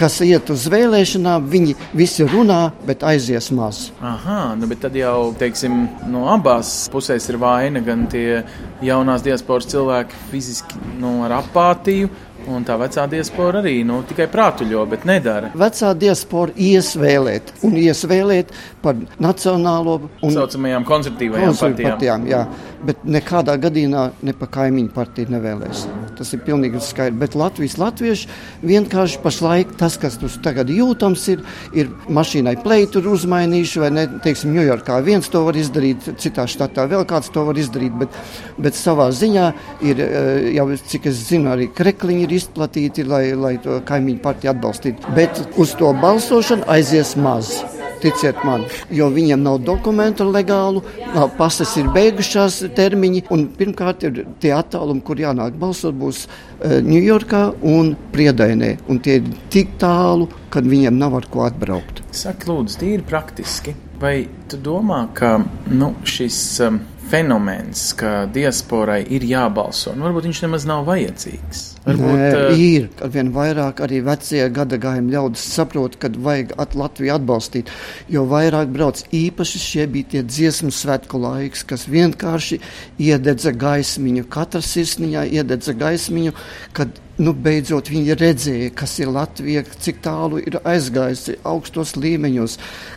kas 0.00 0.20
iet 0.24 0.48
uz 0.52 0.64
vēlēšanām, 0.72 1.48
viņi 1.52 1.74
visi 1.96 2.24
runā, 2.28 2.70
bet 2.88 3.04
aizies 3.04 3.50
maz. 3.52 3.82
Aha, 4.00 4.54
nu, 4.56 4.68
bet 4.70 4.80
tad 4.86 4.96
jau, 4.96 5.30
teiksim, 5.40 5.82
no 6.08 6.24
abās 6.32 6.88
pusēs 6.92 7.28
ir 7.28 7.40
vaina 7.42 7.82
gan 7.84 8.06
tie 8.10 8.40
jaunās 8.84 9.24
diasporas 9.26 9.68
cilvēki 9.70 10.22
fiziski 10.30 10.80
nu, 11.00 11.18
ar 11.26 11.36
apātiju, 11.42 12.08
un 12.48 12.64
tā 12.66 12.76
vecā 12.80 13.06
diaspora 13.10 13.60
arī 13.60 13.80
nu, 13.86 14.00
tikai 14.08 14.26
prātuļo, 14.32 14.84
bet 14.90 15.06
nedara. 15.08 15.52
Vecā 15.58 15.92
diaspora 15.98 16.54
ies 16.56 16.94
vēlēt, 16.98 17.54
un 17.66 17.76
ies 17.80 18.04
vēlēt 18.08 18.54
par 18.82 18.98
nacionālo 19.20 19.98
un 20.24 20.34
Saucamajām 20.34 20.86
konservatīvajām 20.88 21.56
partijām. 21.58 21.90
partijām. 21.90 22.26
Jā, 22.30 22.44
bet 22.86 23.02
nekādā 23.04 23.56
gadījumā 23.60 24.04
ne 24.24 24.34
pa 24.36 24.48
kaimiņu 24.50 24.92
partiju 24.94 25.34
nevēlēs. 25.34 25.84
Tas 26.18 26.32
ir 26.36 26.42
pilnīgi 26.46 26.80
skaidrs. 26.84 27.18
Bet 27.20 27.36
Latvijas 27.38 27.76
latvieši 27.80 28.28
vienkārši 28.64 29.20
pašlaik 29.24 29.74
tas, 29.80 29.98
kas 30.00 30.16
tur 30.20 30.32
tagad 30.44 30.70
jūtams, 30.72 31.26
ir, 31.34 31.44
ir 31.76 31.90
mašīnai 32.08 32.56
pleitu 32.64 33.02
uzmainījuši, 33.12 33.82
vai 33.84 33.90
ne, 33.94 34.06
teiksim, 34.24 34.54
Ņujorkā 34.56 34.98
viens 35.04 35.28
to 35.30 35.42
var 35.46 35.58
izdarīt, 35.58 36.08
citā 36.20 36.46
štatā 36.50 36.86
vēl 36.90 37.04
kāds 37.08 37.30
to 37.32 37.44
var 37.46 37.58
izdarīt, 37.60 37.96
bet, 38.00 38.16
bet 38.60 38.78
savā 38.78 39.10
ziņā 39.14 39.46
ir 39.86 40.02
eh, 40.04 40.50
jau, 40.56 40.66
cik 40.92 41.10
es 41.10 41.20
zinu, 41.28 41.52
arī 41.54 41.68
krekliņi 41.76 42.29
ir 42.30 42.38
izplatīti, 42.38 43.04
lai, 43.08 43.24
lai 43.34 43.56
to 43.62 43.80
kaimiņu 43.86 44.22
partiju 44.22 44.54
atbalstītu. 44.54 45.14
Bet 45.16 45.42
uz 45.60 45.74
to 45.78 45.92
balsošanu 46.00 46.68
aizies 46.70 47.16
maz. 47.18 47.52
Ticiet 48.00 48.38
man, 48.48 48.62
jo 48.96 49.10
viņiem 49.12 49.42
nav 49.44 49.58
dokumentu 49.60 50.24
legālu, 50.24 50.80
nav 51.12 51.34
pases 51.36 51.74
ir 51.76 51.90
beigušās 51.92 52.62
termiņi, 52.72 53.26
pirmkārt 53.58 54.06
ir 54.08 54.22
tie 54.40 54.54
attālumi, 54.56 55.02
kur 55.04 55.20
jānāk 55.20 55.58
balsot, 55.60 55.98
būs 56.00 56.22
Ņujorkā 56.60 57.42
un 57.68 57.92
Priedainē, 58.14 58.70
un 58.88 59.02
tie 59.04 59.18
ir 59.20 59.28
tik 59.52 59.76
tālu, 59.80 60.30
kad 60.52 60.64
viņiem 60.64 60.96
nav 60.96 61.18
ar 61.20 61.28
ko 61.28 61.44
atbraukt. 61.44 62.00
Saki, 62.16 62.48
lūdzu, 62.48 62.80
tīri 62.80 63.04
praktiski. 63.04 63.76
Vai 64.00 64.14
tu 64.48 64.56
domā, 64.56 65.02
ka 65.12 65.34
nu, 65.68 65.92
šis 66.08 66.40
um, 66.64 66.80
fenomens, 67.10 67.90
ka 67.98 68.24
diasporai 68.30 69.02
ir 69.12 69.24
jābalso, 69.26 69.94
nu, 69.96 70.06
varbūt 70.06 70.28
viņš 70.28 70.42
nemaz 70.46 70.66
nav 70.68 70.86
vajadzīgs? 70.88 71.64
Varbūt, 71.84 72.12
Nē, 72.12 72.30
uh, 72.36 72.60
ir 72.60 72.88
arvien 73.02 73.32
vairāk 73.34 73.82
arī 73.84 74.02
vecie 74.06 74.44
gadagājumi 74.54 75.14
ļaudis 75.14 75.44
saprot, 75.56 75.96
ka 76.00 76.12
vajag 76.12 76.54
at 76.60 76.76
Latviju 76.78 77.14
atbalstīt, 77.16 77.70
jo 78.12 78.26
vairāk 78.30 78.72
brauc 78.74 79.02
īpaši 79.16 79.62
šie 79.64 79.86
bija 79.90 80.10
tie 80.14 80.24
dziesmu 80.28 80.72
svētku 80.76 81.20
laiks, 81.22 81.64
kas 81.66 81.88
vienkārši 81.90 82.60
iededza 83.00 83.54
gaismiņu, 83.56 84.26
katra 84.30 84.62
sirsniņā 84.64 85.24
iededza 85.40 85.74
gaismiņu, 85.80 86.36
kad 86.76 87.00
nu, 87.20 87.34
beidzot 87.36 87.90
viņi 87.92 88.16
redzēja, 88.18 88.74
kas 88.76 88.98
ir 89.02 89.10
Latvija, 89.12 89.64
cik 89.84 90.02
tālu 90.04 90.40
ir 90.42 90.60
aizgājusi 90.64 91.38
augstos 91.48 91.96
līmeņos, 92.00 92.56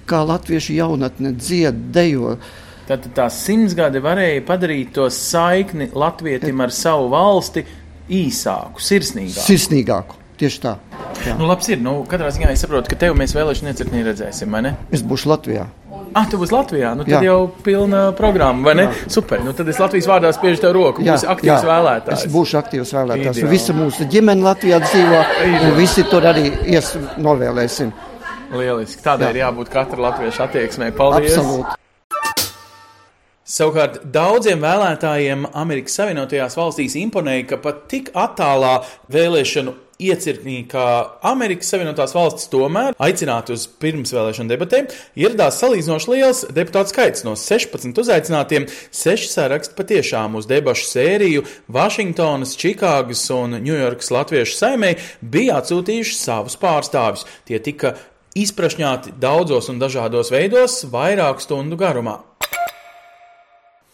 kā 0.10 0.24
latviešu 0.28 0.78
jaunatne 0.78 1.34
dzied, 1.40 1.88
dejo. 1.96 2.38
Tad 2.88 3.06
tā 3.16 3.30
simtsgade 3.32 4.02
varēja 4.04 4.42
padarīt 4.48 4.92
to 4.98 5.06
saikni 5.14 5.88
latvietim 5.96 6.60
ar 6.66 6.74
savu 6.76 7.08
valsti 7.14 7.64
īsāku, 8.12 8.84
sirsnīgāku. 8.84 9.46
Sirsnīgāku. 9.48 10.20
Tieši 10.42 10.60
tā. 10.64 10.74
Jā. 11.24 11.38
Nu, 11.40 11.46
labs 11.48 11.70
ir. 11.70 11.80
Nu, 11.80 12.02
katrā 12.10 12.28
ziņā 12.34 12.50
es 12.52 12.64
saprotu, 12.66 12.90
ka 12.92 12.98
tevi 13.00 13.16
mēs 13.22 13.36
vēlēšana 13.38 13.72
iecirknī 13.72 14.02
redzēsim, 14.10 14.52
vai 14.52 14.64
ne? 14.66 14.72
Es 14.92 15.04
būšu 15.06 15.30
Latvijā. 15.32 15.68
Ah, 16.14 16.26
tu 16.30 16.38
būsi 16.42 16.54
Latvijā. 16.54 16.92
Nu, 16.98 17.06
tad 17.08 17.22
Jā. 17.22 17.22
jau 17.30 17.38
pilna 17.66 18.02
programma, 18.18 18.66
vai 18.68 18.74
ne? 18.82 18.88
Jā. 18.90 19.12
Super. 19.16 19.40
Nu, 19.46 19.54
tad 19.58 19.70
es 19.72 19.80
Latvijas 19.82 20.10
vārdā 20.10 20.34
spiežu 20.36 20.62
tev 20.66 20.74
roku. 20.76 21.06
Jā, 21.06 21.16
būsi 21.16 21.30
aktīvs 21.32 21.68
vēlētājs. 21.70 22.26
Es 22.26 22.34
būšu 22.34 22.60
aktīvs 22.60 22.94
vēlētājs. 22.98 23.30
Ideāli. 23.30 23.46
Un 23.46 23.54
Visa 23.54 23.78
mūsu 23.78 24.10
ģimene 24.14 24.46
Latvijā 24.50 24.82
dzīvo, 24.84 25.22
un 25.62 25.78
visi 25.80 26.06
tur 26.10 26.28
arī 26.34 26.50
ies 26.76 26.92
novēlēsim. 27.22 27.94
Lieliski. 28.54 29.02
Tādai 29.06 29.32
ir 29.34 29.42
jābūt 29.46 29.72
katra 29.74 30.10
latviešu 30.10 30.44
attieksmei. 30.46 30.92
Paldies! 30.98 31.38
Absolūti. 31.40 31.80
Savukārt 33.44 33.98
daudziem 34.08 34.62
vēlētājiem 34.64 35.50
Amerikas 35.60 35.98
Savienotajās 36.00 36.54
valstīs 36.56 36.94
imponēja, 36.96 37.50
ka 37.50 37.58
pat 37.60 37.82
tik 37.92 38.14
attālā 38.16 38.78
vēlēšanu 39.12 39.74
iecirknī, 40.00 40.62
kā 40.72 40.86
Amerikas 41.28 41.74
Savienotās 41.74 42.16
valstis 42.16 42.48
tomēr 42.52 42.96
aicinātu 43.04 43.58
uz 43.58 43.66
pirmsvēlēšanu 43.84 44.48
debatēm, 44.48 44.88
ieradās 45.20 45.60
salīdzinoši 45.60 46.12
liels 46.14 46.46
deputātu 46.56 46.94
skaits 46.94 47.28
no 47.28 47.36
16 47.40 48.00
uzaicinātiem. 48.06 48.70
Seši 48.96 49.30
saraksti 49.34 49.76
patiešām 49.76 50.40
uz 50.40 50.48
debašu 50.48 50.88
sēriju 50.94 51.44
Vašingtonas, 51.76 52.56
Čikāgas 52.60 53.28
un 53.36 53.60
Ņujorkas 53.68 54.14
latviešu 54.16 54.56
saimē 54.56 54.96
bija 55.20 55.60
atsūtījuši 55.60 56.20
savus 56.20 56.56
pārstāvjus. 56.64 57.28
Tie 57.44 57.60
tika 57.64 57.98
izprašņāti 58.40 59.18
daudzos 59.22 59.68
un 59.70 59.84
dažādos 59.84 60.32
veidos, 60.34 60.86
vairāku 60.90 61.44
stundu 61.44 61.78
garumā. 61.80 62.22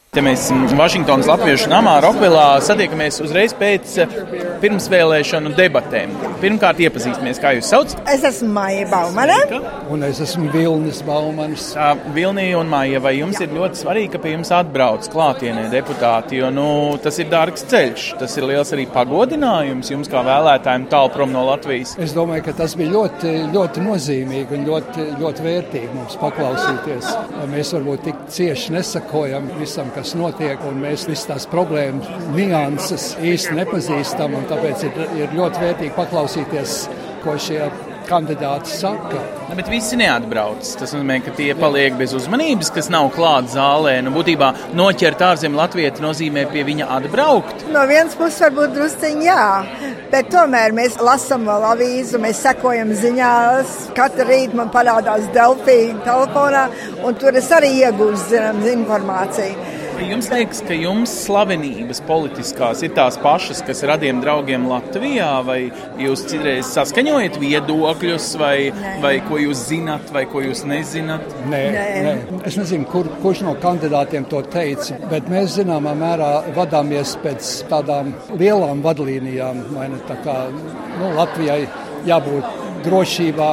Te 0.10 0.24
mēs 0.26 0.48
Vašingtonas 0.74 1.28
Latviešu 1.30 1.68
namā 1.70 1.92
Rokvilā 2.02 2.56
satiekamies 2.66 3.20
uzreiz 3.22 3.52
pēc 3.54 3.92
eh, 4.02 4.14
pirmsvēlēšanu 4.58 5.52
debatēm. 5.54 6.16
Pirmkārt, 6.42 6.80
iepazīstamies, 6.82 7.38
kā 7.38 7.52
jūs 7.54 7.68
sauc. 7.70 7.94
Es 8.10 8.26
esmu 8.26 8.50
Maija 8.56 8.88
Baumane. 8.90 9.36
Un 9.94 10.08
es 10.08 10.18
esmu 10.26 10.50
Vilnis 10.50 11.04
Baumans. 11.06 11.68
Tā, 11.76 11.92
Vilnī 12.16 12.48
un 12.58 12.72
Maija, 12.72 13.02
vai 13.06 13.12
jums 13.20 13.38
Jā. 13.38 13.46
ir 13.46 13.54
ļoti 13.60 13.82
svarīgi, 13.84 14.10
ka 14.16 14.22
pie 14.24 14.32
jums 14.34 14.50
atbrauc 14.58 15.12
klātienē 15.14 15.68
deputāti, 15.70 16.40
jo 16.42 16.50
nu, 16.56 16.66
tas 17.04 17.22
ir 17.22 17.30
dārgs 17.30 17.68
ceļš. 17.70 18.08
Tas 18.24 18.40
ir 18.42 18.50
liels 18.50 18.74
arī 18.74 18.88
pagodinājums 18.90 19.94
jums 19.94 20.10
kā 20.10 20.26
vēlētājiem 20.26 20.90
tālu 20.90 21.14
prom 21.14 21.38
no 21.38 21.46
Latvijas. 21.52 21.94
Es 22.02 22.18
domāju, 22.18 22.48
ka 22.50 22.58
tas 22.64 22.74
bija 22.82 22.96
ļoti, 22.98 23.36
ļoti 23.54 23.86
nozīmīgi 23.86 24.58
un 24.58 24.66
ļoti, 24.74 25.08
ļoti 25.22 25.48
vērtīgi 25.52 25.94
mums 25.94 26.18
paklausīties. 26.26 27.14
Mēs 27.54 27.78
varbūt 27.78 28.10
tik 28.10 28.28
cieši 28.40 28.80
nesakojam 28.80 29.54
visam, 29.62 29.94
kas 30.00 30.16
notiek, 30.16 30.62
un 30.70 30.80
mēs 30.80 31.04
visas 31.10 31.28
tās 31.28 31.46
problēmas, 31.52 32.08
nianses 32.36 33.12
īsti 33.20 33.58
nepazīstam. 33.60 34.38
Tāpēc 34.48 34.88
ir, 34.88 35.06
ir 35.20 35.36
ļoti 35.36 35.64
vērtīgi 35.66 35.96
paklausīties, 35.98 36.80
ko 37.26 37.36
šie 37.42 37.66
kandidāti 38.10 38.72
saka. 38.74 39.20
Ne, 39.50 39.56
bet 39.58 39.68
visi 39.70 39.98
neatbrauc. 40.00 40.66
Tas 40.80 40.94
nozīmē, 40.96 41.20
ka 41.26 41.34
tie 41.38 41.52
paliek 41.58 41.98
bez 42.00 42.16
uzmanības, 42.18 42.72
kas 42.74 42.90
nav 42.94 43.12
klāts 43.14 43.54
zālē. 43.58 44.00
Nu, 44.06 44.14
būtībā 44.16 44.50
noķert 44.78 45.22
ārzemju 45.28 45.60
latviešu 45.60 46.06
nozīmē 46.06 46.48
pie 46.54 46.64
viņa 46.66 46.88
atbraukt. 46.98 47.68
No 47.74 47.84
vienas 47.90 48.16
puses, 48.18 48.40
varbūt 48.46 48.74
drusciņi 48.78 49.28
jā, 49.28 49.46
bet 50.14 50.32
tomēr 50.34 50.74
mēs 50.78 50.98
lasām 51.04 51.46
vēl 51.50 51.68
avīzu, 51.74 52.22
mēs 52.24 52.42
sekojam 52.48 52.96
ziņās. 52.98 53.76
Katru 54.00 54.30
rītu 54.32 54.58
man 54.58 54.72
parādās 54.74 55.28
Delfija 55.36 56.00
telefonā, 56.08 56.66
un 57.04 57.20
tur 57.20 57.38
es 57.38 57.52
arī 57.54 57.76
iegūstu 57.84 58.34
zināmu 58.34 58.74
informāciju. 58.78 59.78
Jums 60.00 60.30
liekas, 60.32 60.62
ka 60.64 60.76
jums 60.78 61.12
slavenības 61.26 62.00
politiskās 62.08 62.84
ir 62.86 62.94
tās 62.96 63.18
pašas, 63.20 63.60
kas 63.68 63.82
radiem 63.88 64.22
draugiem 64.24 64.68
Latvijā, 64.70 65.28
vai 65.46 65.58
jūs 66.00 66.24
citreiz 66.30 66.70
saskaņojat 66.72 67.40
viedokļus, 67.42 68.30
vai, 68.40 68.70
nē. 68.76 68.94
vai 69.04 69.14
ko 69.28 69.42
jūs 69.42 69.66
zinat, 69.72 70.08
vai 70.16 70.24
ko 70.30 70.44
jūs 70.46 70.64
nezināt? 70.70 71.26
Nē, 71.52 71.62
nē. 71.76 71.86
nē. 72.06 72.16
es 72.48 72.56
nezinu, 72.60 72.88
kur, 72.92 73.10
kurš 73.24 73.44
no 73.48 73.58
kandidātiem 73.60 74.30
to 74.32 74.42
teica, 74.54 75.02
bet 75.12 75.28
mēs 75.32 75.58
zināmā 75.60 75.96
mērā 76.00 76.32
vadāmies 76.56 77.18
pēc 77.24 77.52
tādām 77.72 78.16
lielām 78.40 78.86
vadlīnijām. 78.86 79.66
Ne, 79.76 80.02
tā 80.08 80.20
kā 80.24 80.40
nu, 80.54 81.14
Latvijai 81.18 81.64
jābūt 82.08 82.69
drošībā, 82.86 83.50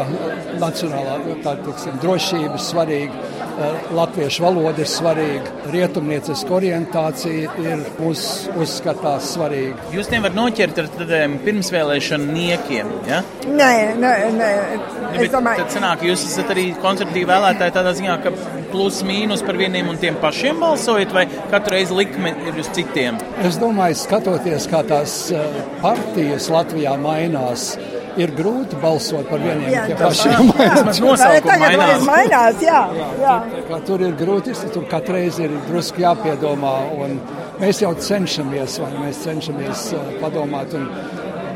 nacionālā 0.62 1.18
tā, 1.44 1.56
tiksim, 1.66 1.98
drošība 2.02 2.60
svarīga 2.60 3.36
Eh, 3.56 3.76
latviešu 3.96 4.42
valoda 4.44 4.82
ir 4.84 4.88
svarīga, 4.90 5.52
rietumnieciska 5.72 6.52
orientācija 6.58 7.54
ir 7.62 7.86
uz, 8.04 8.20
uzskatās 8.52 9.30
svarīga. 9.32 9.86
Jūs 9.94 10.10
nevarat 10.12 10.36
noķert 10.36 10.80
ar 10.82 10.90
tādiem 10.98 11.38
pirmsvēlēšanu 11.46 12.34
niekiem, 12.36 12.90
ja? 13.08 13.22
Nē, 13.48 13.70
nē, 14.02 14.12
nē. 14.36 14.50
Es 15.14 15.32
domāju, 15.32 15.64
tad 15.64 15.72
sanāk, 15.72 16.04
jūs 16.04 16.26
esat 16.28 16.52
arī 16.52 16.66
konservatīvi 16.84 17.30
vēlētāji 17.32 17.76
tādā 17.78 17.96
ziņā, 17.96 18.18
ka 18.26 18.34
plus 18.74 19.00
mīnus 19.08 19.40
par 19.46 19.56
vieniem 19.56 19.88
un 19.88 20.04
tiem 20.04 20.20
pašiem 20.20 20.60
balsojat, 20.60 21.16
vai 21.16 21.24
katru 21.48 21.78
reizi 21.78 21.96
likme 21.96 22.36
ir 22.44 22.60
uz 22.60 22.68
citiem? 22.76 23.16
Es 23.40 23.56
domāju, 23.62 23.96
skatoties, 24.04 24.68
kā 24.68 24.84
tās 24.84 25.16
eh, 25.32 25.60
partijas 25.80 26.52
Latvijā 26.52 26.98
mainās, 27.00 27.70
ir 28.20 28.32
grūti 28.36 28.78
balsot 28.82 29.28
par 29.30 29.42
vieniem 29.42 29.68
jā, 29.72 29.84
tiem 29.90 30.00
pašiem. 30.00 30.50
Tas 30.56 31.00
mainās. 31.02 32.06
mainās 32.06 32.62
jā, 32.64 32.80
jā. 33.20 33.36
Kā 33.68 33.80
tur 33.86 34.04
ir 34.06 34.16
grūti, 34.18 34.54
tur 34.74 34.86
katreiz 34.90 35.40
ir 35.42 35.54
drusku 35.68 36.04
jāpiedomā, 36.04 36.74
un 36.96 37.18
mēs 37.60 37.82
jau 37.84 37.92
cenšamies, 38.08 38.80
vai 38.82 38.92
mēs 39.00 39.22
cenšamies 39.26 39.86
uh, 39.96 40.10
padomāt. 40.22 40.76
Un, 40.78 40.88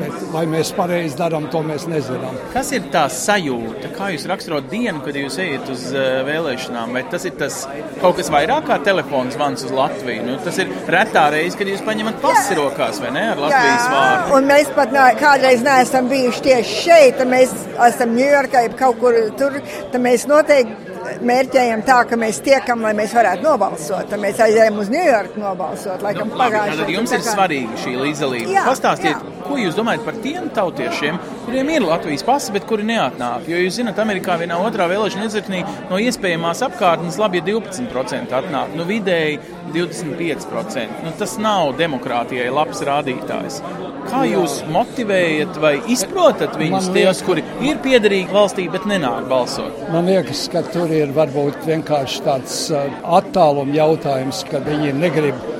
Bet 0.01 0.25
vai 0.33 0.43
mēs 0.49 0.71
pareizi 0.75 1.17
darām, 1.19 1.47
to 1.53 1.61
mēs 1.65 1.85
nezinām. 1.89 2.37
Kas 2.53 2.71
ir 2.75 2.87
tā 2.93 3.05
sajūta? 3.11 3.91
Kā 3.95 4.11
jūs 4.13 4.27
raksturot 4.29 4.69
dienu, 4.71 5.01
kad 5.05 5.17
jūs 5.17 5.37
ejat 5.43 5.69
uz 5.73 5.87
uh, 5.93 6.21
vēlēšanām? 6.27 6.95
Vai 6.97 7.03
tas 7.11 7.25
ir 7.29 7.35
tas 7.39 7.63
kaut 8.01 8.17
kas 8.19 8.31
vairāk 8.33 8.67
kā 8.69 8.79
telefons 8.85 9.37
zvans 9.37 9.65
uz 9.67 9.73
Latviju? 9.75 10.25
Nu, 10.27 10.37
tas 10.45 10.57
ir 10.61 10.71
retā 10.91 11.27
reize, 11.33 11.57
kad 11.59 11.69
jūs 11.69 11.83
paņemat 11.87 12.21
pasi 12.23 12.57
rokās 12.57 13.01
vai 13.03 13.13
ne 13.15 13.25
ar 13.33 13.43
Latvijas 13.45 13.85
Jā. 13.85 13.91
vārdu. 13.95 14.37
Un 14.37 14.49
mēs 14.51 14.71
pat 14.77 14.95
ne, 14.95 15.07
kādreiz 15.21 15.65
neesam 15.65 16.09
bijuši 16.11 16.47
tieši 16.49 16.79
šeit, 16.85 17.25
mēs 17.31 17.53
esam 17.89 18.15
Ņujorkā, 18.17 18.65
kaut 18.79 18.99
kur 19.01 19.17
tur, 19.39 19.59
tad 19.91 20.01
mēs 20.03 20.27
noteikti 20.29 20.91
mērķējam 21.25 21.83
tā, 21.87 21.99
ka 22.09 22.17
mēs 22.19 22.41
tiekam, 22.45 22.83
lai 22.85 22.93
mēs 22.97 23.13
varētu 23.15 23.45
nobalsot. 23.45 24.09
Tad 24.11 24.21
mēs 24.21 24.41
aizējām 24.45 24.79
uz 24.81 24.91
Ņujorku 24.93 25.41
nobalsot. 25.41 26.03
Laikam, 26.05 26.31
nu, 26.31 26.39
pagājuši, 26.39 26.81
tad 26.83 26.95
jums 26.95 27.13
ir 27.15 27.23
kā... 27.23 27.35
svarīga 27.35 27.83
šī 27.83 27.95
līdzdalība. 28.01 28.65
Pastāstiet, 28.67 29.15
jā. 29.15 29.30
Ko 29.51 29.59
jūs 29.59 29.75
domājat 29.75 30.05
par 30.07 30.17
tiem 30.23 30.47
tautiešiem, 30.55 31.17
kuriem 31.45 31.71
ir 31.73 31.83
Latvijas 31.85 32.23
pasa, 32.27 32.53
bet 32.55 32.67
kuri 32.69 32.85
neatnāk? 32.87 33.49
Jo 33.51 33.59
jūs 33.59 33.81
zināt, 33.81 33.99
Amerikā 33.99 34.37
vienā 34.39 34.59
otrā 34.63 34.87
vēlēšana 34.91 35.27
iecirknī 35.27 35.63
no 35.89 35.99
iespējamās 35.99 36.63
apkārtnes 36.69 37.19
labi, 37.19 37.41
ja 37.41 37.47
12% 37.49 38.37
atnāk, 38.37 38.75
nu 38.77 38.87
vidēji 38.87 39.41
25%. 39.75 41.03
Nu, 41.03 41.13
tas 41.19 41.37
nav 41.41 41.73
demokrātijai 41.79 42.47
labs 42.53 42.83
rādītājs. 42.87 43.61
Kā 44.07 44.23
jūs 44.25 44.61
motivējat 44.71 45.59
vai 45.61 45.75
izprotat 45.91 46.55
viņus, 46.59 46.89
liekas, 46.95 47.19
ties, 47.19 47.25
kuri 47.27 47.43
ir 47.67 47.79
piederīgi 47.83 48.33
valstī, 48.33 48.65
bet 48.71 48.87
nenāk 48.89 49.27
balsot? 49.31 49.83
Man 49.93 50.09
liekas, 50.09 50.47
ka 50.51 50.63
tur 50.71 50.91
ir 50.95 51.13
varbūt 51.15 51.67
vienkārši 51.67 52.25
tāds 52.25 52.57
uh, 52.73 52.87
attāluma 53.19 53.75
jautājums, 53.75 54.45
ka 54.49 54.63
viņi 54.65 54.95
negrib 54.97 55.50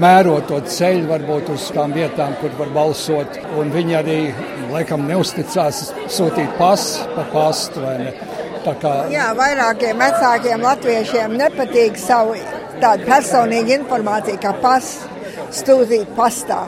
mērot 0.00 0.48
to 0.50 0.60
ceļu, 0.68 1.06
varbūt 1.08 1.52
uz 1.54 1.68
tām 1.74 1.94
vietām, 1.96 2.34
kur 2.40 2.52
var 2.58 2.72
balsot. 2.74 3.38
Un 3.58 3.72
viņi 3.74 3.96
arī, 3.98 4.18
laikam, 4.72 5.06
neusticās 5.08 5.88
sūtīt 6.12 6.56
pasu 6.60 7.06
pa 7.14 7.26
pastu. 7.32 7.84
Kā... 8.68 8.90
Jā, 9.08 9.30
vairākiem 9.38 9.96
vecākiem 10.02 10.60
latviešiem 10.60 11.38
nepatīk 11.40 11.96
savu 11.96 12.34
tādu 12.82 13.06
personīgu 13.08 13.78
informāciju, 13.78 14.42
kā 14.42 14.52
pasu 14.60 15.08
stūzīt 15.56 16.10
pastā 16.18 16.66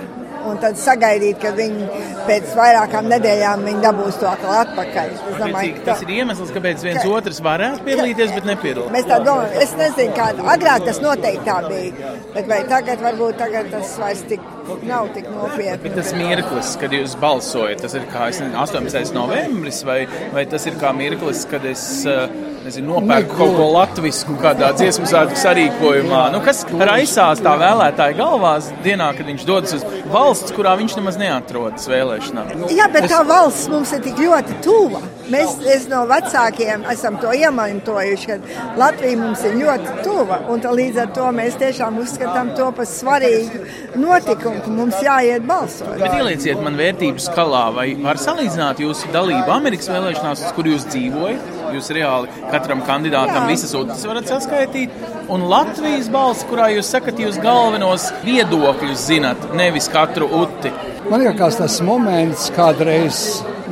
un 0.51 0.61
tad 0.63 0.79
sagaidīt, 0.81 1.41
ka 1.43 1.53
viņi 1.57 1.89
pēc 2.29 2.55
vairākām 2.59 3.11
nedēļām 3.15 3.67
viņi 3.69 3.85
dabūs 3.85 4.21
to 4.21 4.29
atkal 4.31 4.55
atpakaļ. 4.61 5.13
Es 5.17 5.41
domāju, 5.41 5.75
ka 5.79 5.87
tas 5.91 6.05
ir 6.07 6.15
iemesls, 6.19 6.55
kāpēc 6.57 6.87
viens 6.87 7.03
ka, 7.03 7.11
otrs 7.19 7.43
varētu 7.45 7.85
piedalīties, 7.89 8.37
bet 8.37 8.49
nepiedalās. 8.53 8.95
Mēs 8.95 9.11
tā 9.11 9.21
domājam, 9.27 9.59
es 9.67 9.77
nezinu, 9.81 10.17
kāda 10.19 10.49
agrāk 10.55 10.87
tas 10.89 11.03
noteikti 11.05 11.47
tā 11.49 11.59
bija, 11.69 12.15
bet 12.37 12.51
vai 12.51 12.63
tagad 12.71 13.05
varbūt 13.09 13.41
tagad 13.45 13.71
tas 13.75 13.99
vairs 14.03 14.25
tik 14.31 14.45
nav 14.89 15.11
tik 15.15 15.29
nopietni. 15.31 15.83
Bet 15.85 15.97
tas 15.99 16.13
mirklis, 16.17 16.75
kad 16.81 16.95
jūs 16.95 17.17
balsojat, 17.21 17.83
tas 17.85 17.97
ir 17.99 18.07
kā 18.13 18.29
nezinu, 18.31 18.55
18. 18.61 19.15
novembris, 19.17 19.83
vai, 19.87 20.05
vai 20.35 20.47
tas 20.51 20.67
ir 20.71 20.79
kā 20.81 20.93
mirklis, 20.97 21.45
kad 21.51 21.65
es 21.69 21.85
uh, 22.09 22.27
nezinu, 22.65 22.97
nopērku 22.97 23.37
kaut 23.39 23.55
ko 23.59 23.69
latviešu 23.75 24.37
kādā 24.41 24.73
dziesmu 24.77 25.09
svētku 25.11 25.39
sarīkojumā. 25.41 26.25
Nu, 26.35 26.43
kas 26.45 26.63
raisās 26.91 27.43
tā 27.45 27.55
vēlētāja 27.61 28.19
galvās 28.19 28.71
dienā, 28.85 29.11
kad 29.17 29.31
viņš 29.31 29.47
dodas 29.49 29.79
uz 29.79 29.87
valsts, 30.13 30.55
kurā 30.57 30.77
viņš 30.81 30.99
nemaz 31.01 31.21
neatrodas 31.21 31.89
vēlēšanām? 31.91 32.69
Jā, 32.75 32.91
bet 32.93 33.09
tā 33.13 33.23
valsts 33.27 33.71
mums 33.73 33.95
ir 33.97 34.05
tik 34.07 34.21
ļoti 34.21 34.61
tuva. 34.65 35.03
Mēs 35.31 35.87
no 35.91 36.03
vecākiem 36.11 36.85
esam 36.91 37.19
to 37.23 37.33
iemantojuši, 37.37 38.27
ka 38.31 38.65
Latvija 38.81 39.19
mums 39.21 39.45
ir 39.47 39.57
ļoti 39.61 39.97
tuva. 40.05 40.41
Līdz 40.81 41.01
ar 41.05 41.13
to 41.17 41.29
mēs 41.35 41.59
tiešām 41.61 41.99
uzskatām 42.03 42.53
to 42.59 42.71
par 42.77 42.89
svarīgu 42.89 43.63
notikumu, 44.01 44.63
ka 44.65 44.75
mums 44.75 44.99
jāiet 45.05 45.47
balsot. 45.49 45.95
Bet 46.01 46.17
ielieciet 46.19 46.63
man 46.65 46.79
vērtību 46.79 47.23
skalā, 47.23 47.67
vai 47.77 47.89
var 48.01 48.21
salīdzināt 48.23 48.83
jūsu 48.83 49.11
dalību 49.15 49.55
Amerikas 49.55 49.91
vēlēšanās, 49.93 50.45
kur 50.57 50.71
jūs 50.71 50.87
dzīvojat? 50.91 51.57
Jūs 51.71 51.93
reāli 51.95 52.31
katram 52.51 52.81
kandidātam 52.87 53.45
Jā. 53.45 53.49
visas 53.51 53.75
otras 53.79 54.03
varat 54.09 54.31
saskaitīt. 54.31 54.95
Un 55.31 55.45
Latvijas 55.51 56.09
balss, 56.11 56.43
kurā 56.51 56.67
jūs 56.75 56.91
sakat, 56.91 57.21
jūs 57.23 57.39
galvenos 57.43 58.09
viedokļus 58.25 59.07
zinat, 59.13 59.45
nevis 59.59 59.87
katru 59.93 60.27
uti. 60.41 60.73
Man 61.11 61.23
liekas, 61.23 61.61
tas 61.61 61.79
moments 61.87 62.51
kādreiz 62.57 63.21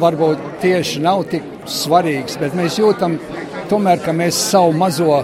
varbūt 0.00 0.60
tieši 0.62 1.02
nav 1.04 1.26
tik 1.32 1.44
svarīgs, 1.68 2.38
bet 2.40 2.56
mēs 2.58 2.78
jūtam 2.80 3.18
tomēr, 3.70 4.00
ka 4.04 4.14
mēs 4.16 4.38
savu 4.50 4.72
mazo 4.78 5.22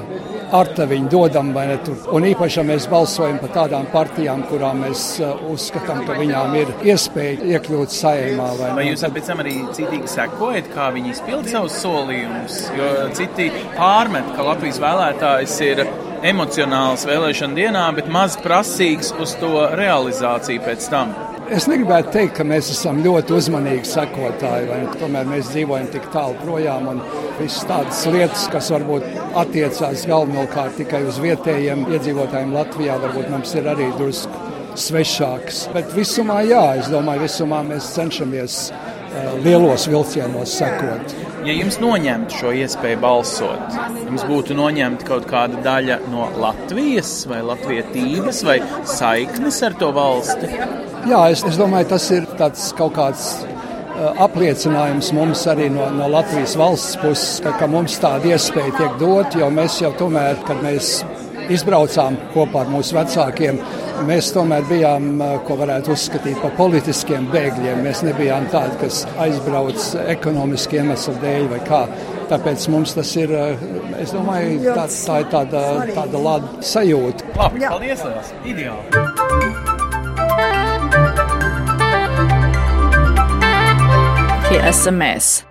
artaviņu 0.54 1.10
dodam, 1.10 1.50
vai 1.54 1.64
ne 1.70 1.76
tur. 1.84 1.96
Un 2.14 2.26
īpaši, 2.28 2.60
ja 2.60 2.64
mēs 2.68 2.86
balsojam 2.90 3.40
par 3.42 3.52
tādām 3.56 3.88
partijām, 3.92 4.44
kurām 4.50 4.84
mēs 4.84 5.06
uh, 5.22 5.34
uzskatām, 5.50 6.04
ka 6.06 6.18
viņām 6.18 6.54
ir 6.60 6.72
iespēja 6.92 7.48
iekļūt 7.56 7.94
saimā. 7.94 8.50
Vai, 8.60 8.70
vai 8.78 8.86
jūs 8.90 9.04
pēc 9.16 9.30
tam 9.32 9.42
arī 9.44 9.56
citīgi 9.74 10.10
sekojat, 10.14 10.70
kā 10.74 10.90
viņi 10.94 11.14
izpild 11.14 11.50
savus 11.50 11.80
solījumus? 11.82 12.60
Jo 12.78 12.94
citi 13.18 13.50
pārmet, 13.74 14.34
ka 14.36 14.46
Latvijas 14.50 14.80
vēlētājs 14.84 15.60
ir 15.66 15.84
emocionāls 16.24 17.04
vēlēšana 17.08 17.58
dienā, 17.58 17.84
bet 17.96 18.08
maz 18.12 18.38
prasīgs 18.40 19.12
uz 19.20 19.36
to 19.40 19.68
realizāciju 19.74 20.62
pēc 20.64 20.90
tam. 20.92 21.16
Es 21.52 21.66
negribētu 21.68 22.08
teikt, 22.14 22.38
ka 22.38 22.44
mēs 22.48 22.70
esam 22.72 23.02
ļoti 23.04 23.34
uzmanīgi 23.36 23.84
sekotāji, 23.90 24.68
vai 24.70 24.78
tomēr 24.96 25.26
mēs 25.28 25.50
dzīvojam 25.52 25.90
tik 25.92 26.06
tālu 26.14 26.38
projām 26.40 26.86
un 26.94 27.02
visas 27.36 27.66
tādas 27.68 28.00
lietas, 28.08 28.46
kas 28.52 28.70
varbūt 28.72 29.04
attiecās 29.42 30.06
galvenokārt 30.08 30.78
tikai 30.80 31.02
uz 31.04 31.20
vietējiem 31.20 31.84
iedzīvotājiem 31.92 32.56
Latvijā, 32.56 32.96
varbūt 33.02 33.28
mums 33.34 33.52
ir 33.60 33.68
arī 33.74 33.90
drusku 33.98 34.40
svešāks. 34.80 35.66
Bet 35.76 35.92
visumā, 35.92 36.40
jā, 36.48 36.62
es 36.80 36.88
domāju, 36.92 37.26
visumā 37.26 37.60
mēs 37.68 37.92
cenšamies 37.92 38.58
lielos 39.44 39.86
vilcienos 39.90 40.56
sekot. 40.58 41.14
Ja 41.44 41.52
jums 41.52 41.76
noņemtu 41.82 42.38
šo 42.40 42.52
iespēju 42.56 43.00
balsot, 43.02 43.74
jums 44.06 44.24
būtu 44.28 44.56
noņemta 44.56 45.08
kaut 45.08 45.26
kāda 45.28 45.60
daļa 45.64 45.98
no 46.12 46.30
Latvijas 46.40 47.12
vai 47.28 47.42
latvietības 47.44 48.40
vai 48.48 48.60
saiknes 48.88 49.60
ar 49.66 49.76
to 49.80 49.90
valsti? 49.96 50.48
Jā, 51.04 51.26
es, 51.34 51.44
es 51.44 51.60
domāju, 51.60 51.90
tas 51.92 52.08
ir 52.16 52.24
kaut 52.78 52.96
kāds 52.96 53.26
apliecinājums 54.24 55.12
mums 55.14 55.44
arī 55.50 55.68
no, 55.72 55.86
no 55.94 56.08
Latvijas 56.10 56.56
valsts 56.58 56.96
puses, 57.02 57.38
ka, 57.44 57.54
ka 57.60 57.68
mums 57.70 57.98
tāda 58.02 58.34
iespēja 58.34 58.74
tiek 58.78 58.96
dot, 59.00 59.36
jo 59.38 59.50
mēs 59.54 59.78
jau 59.84 59.92
tomēr, 59.98 60.40
kad 60.48 60.62
mēs 60.64 60.96
izbraucām 61.52 62.16
kopā 62.34 62.64
ar 62.64 62.70
mūsu 62.72 62.96
vecākiem, 62.96 63.58
mēs 64.08 64.30
tomēr 64.34 64.64
bijām, 64.68 65.22
ko 65.46 65.56
varētu 65.60 65.92
uzskatīt 65.94 66.40
par 66.42 66.54
politiskiem 66.58 67.28
bēgļiem. 67.32 67.82
Mēs 67.84 68.02
nebijām 68.06 68.48
tādi, 68.52 68.78
kas 68.82 69.04
aizbrauc 69.24 69.90
ekonomiski 70.16 70.80
iemeslu 70.80 71.16
dēļ 71.22 71.48
vai 71.52 71.60
kā. 71.68 71.84
Tāpēc 72.30 72.68
mums 72.72 72.94
tas 72.96 73.10
ir, 73.20 73.32
es 74.00 74.14
domāju, 74.14 74.74
tā, 74.74 74.86
tā 74.88 75.20
ir 75.22 75.32
tāda, 75.32 75.64
tāda 75.92 76.22
laba 76.24 76.64
sajūta. 76.64 77.32
Labi, 77.36 77.66
paldies! 77.68 78.04
Ideāli! 78.48 78.84
Tie 84.48 84.62
esam 84.70 85.02
mēs! 85.02 85.42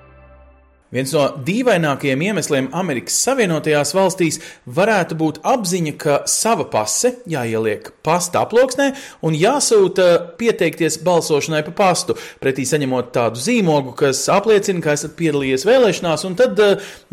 Viens 0.93 1.09
no 1.15 1.23
dīvainākajiem 1.41 2.21
iemesliem 2.27 2.67
Amerikas 2.77 3.15
Savienotajās 3.25 3.95
valstīs 3.97 4.35
varētu 4.77 5.17
būt 5.17 5.39
apziņa, 5.41 5.93
ka 5.97 6.17
sava 6.29 6.67
pase 6.69 7.15
jāieliek 7.29 7.89
pasta 8.05 8.43
aploksnē 8.45 8.91
un 9.25 9.33
jāsūta 9.33 10.05
pieteikties 10.37 10.99
balsošanai 11.05 11.63
pa 11.65 11.73
pastu, 11.79 12.13
pretī 12.43 12.67
saņemot 12.69 13.09
tādu 13.15 13.41
zīmogu, 13.41 13.95
kas 13.97 14.21
apliecina, 14.29 14.83
ka 14.85 14.93
esat 14.93 15.17
piedalījies 15.17 15.65
vēlēšanās, 15.65 16.27
un 16.29 16.37
tad, 16.37 16.61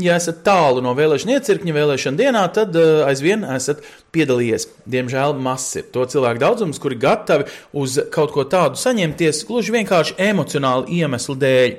ja 0.03 0.21
esat 0.21 0.45
tālu 0.45 0.85
no 0.85 0.93
vēlēšana 0.99 1.39
iecirkņa 1.39 1.77
vēlēšana 1.79 2.21
dienā, 2.21 2.45
tad 2.53 2.77
aizvien 3.09 3.49
esat 3.57 3.81
piedalījies. 4.15 4.67
Diemžēl 4.91 5.37
mazs 5.41 5.79
ir 5.81 5.87
to 5.95 6.05
cilvēku 6.11 6.43
daudzums, 6.43 6.81
kuri 6.83 6.99
gatavi 7.01 7.47
uz 7.77 7.99
kaut 8.15 8.33
ko 8.35 8.45
tādu 8.51 8.81
saņemties 8.81 9.45
gluži 9.49 9.75
vienkārši 9.77 10.17
emocionāli 10.31 11.01
iemeslu 11.01 11.37
dēļ. 11.41 11.77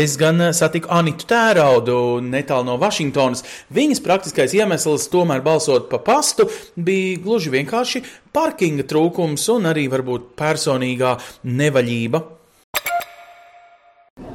Es 0.00 0.18
gan 0.20 0.50
satiku 0.56 0.92
Anitu 0.92 1.28
tēraudu 1.30 1.96
netālu 2.24 2.68
no 2.68 2.76
Vašingtonas. 2.82 3.44
Viņas 3.72 4.04
praktiskais 4.04 4.56
iemesls 4.58 5.08
tomēr 5.12 5.44
balsot 5.44 5.88
pa 5.92 6.02
pastu 6.02 6.48
bija 6.76 7.18
gluži 7.24 7.54
vienkārši 7.56 8.04
parkinga 8.32 8.86
trūkums 8.88 9.48
un 9.54 9.72
arī 9.72 9.88
varbūt 9.92 10.32
personīgā 10.38 11.16
nevaļība. 11.48 12.41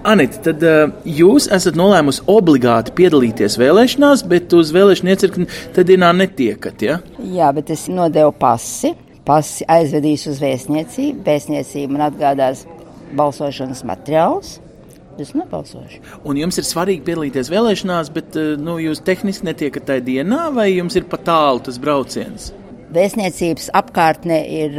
Anita, 0.07 0.39
tad 0.39 0.61
uh, 0.63 0.91
jūs 1.03 1.49
esat 1.51 1.75
nolēmusi 1.75 2.21
obligāti 2.31 2.93
piedalīties 2.95 3.57
vēlēšanās, 3.59 4.21
bet 4.31 4.53
uz 4.55 4.69
vēlēšanu 4.71 5.11
iecirkni 5.11 5.47
tad 5.75 5.89
dienā 5.89 6.13
netiekat, 6.15 6.85
ja? 6.85 7.01
Jā, 7.19 7.49
bet 7.55 7.73
es 7.75 7.89
nodevu 7.91 8.31
pasi. 8.39 8.93
Pasi 9.27 9.67
aizvedīs 9.67 10.23
uz 10.31 10.39
vēstniecību. 10.39 11.25
Vēstniecība 11.25 11.97
man 11.97 12.05
atgādās 12.05 12.63
balsošanas 13.19 13.83
materiālus. 13.89 14.53
Es 15.19 15.33
nebalsošu. 15.35 15.99
Un 16.29 16.39
jums 16.39 16.61
ir 16.61 16.69
svarīgi 16.69 17.03
piedalīties 17.03 17.51
vēlēšanās, 17.51 18.13
bet 18.15 18.37
nu, 18.61 18.77
jūs 18.79 19.03
tehniski 19.03 19.49
netiekat 19.49 19.89
tajā 19.89 20.05
dienā, 20.07 20.45
vai 20.55 20.69
jums 20.69 20.95
ir 20.95 21.09
pat 21.11 21.27
tālu 21.27 21.65
tas 21.67 21.81
brauciens? 21.83 22.53
Vēstniecības 22.93 23.67
apkārtne 23.75 24.37
ir 24.47 24.77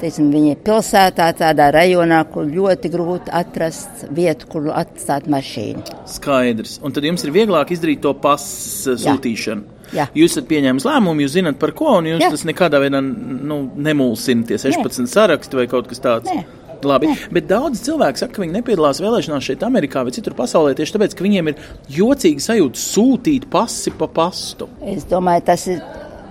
teiksim, 0.00 0.30
pilsētā, 0.64 1.28
tādā 1.36 1.68
rajonā, 1.74 2.22
kur 2.32 2.48
ļoti 2.48 2.90
grūti 2.92 3.32
atrast 3.36 4.06
vietu, 4.14 4.48
kur 4.54 4.70
atstāt 4.72 5.28
mašīnu. 5.30 5.84
Skaidrs. 6.08 6.78
Un 6.82 6.96
tad 6.96 7.04
jums 7.06 7.26
ir 7.26 7.34
vieglāk 7.34 7.74
izdarīt 7.74 8.02
to 8.04 8.14
pasu 8.18 8.96
sūtīšanu. 8.98 9.78
Jā. 9.92 10.08
Jūs 10.16 10.32
esat 10.32 10.48
pieņēmis 10.48 10.86
lēmumu, 10.88 11.26
jūs 11.26 11.34
zināt 11.36 11.58
par 11.60 11.74
ko, 11.76 11.98
un 11.98 12.08
jūs 12.08 12.22
Jā. 12.24 12.30
tas 12.32 12.46
nekādā 12.48 12.80
veidā 12.80 13.02
nu, 13.04 13.58
nemulsina 13.76 14.48
tie 14.48 14.56
16 14.56 15.04
Nē. 15.04 15.10
saraksti 15.12 15.58
vai 15.58 15.66
kaut 15.68 15.90
kas 15.90 16.00
tāds. 16.00 16.32
Nē. 16.32 16.46
Labi, 16.82 17.12
bet 17.30 17.44
daudz 17.46 17.78
cilvēku 17.84 18.18
saka, 18.18 18.34
ka 18.34 18.42
viņi 18.42 18.56
nepiedalās 18.56 18.98
vēlēšanās 19.04 19.44
šeit, 19.46 19.60
Amerikā 19.62 20.02
vai 20.02 20.14
citur 20.16 20.34
pasaulē 20.34 20.72
tieši 20.74 20.96
tāpēc, 20.96 21.12
ka 21.14 21.22
viņiem 21.22 21.52
ir 21.52 21.60
jocīgi 21.94 22.42
sajūta 22.42 22.80
sūtīt 22.80 23.46
pasi 23.52 23.92
pa 23.94 24.08
pastu. 24.10 24.66
Es 24.82 25.06
domāju, 25.06 25.44
tas 25.52 25.68
ir 25.70 25.84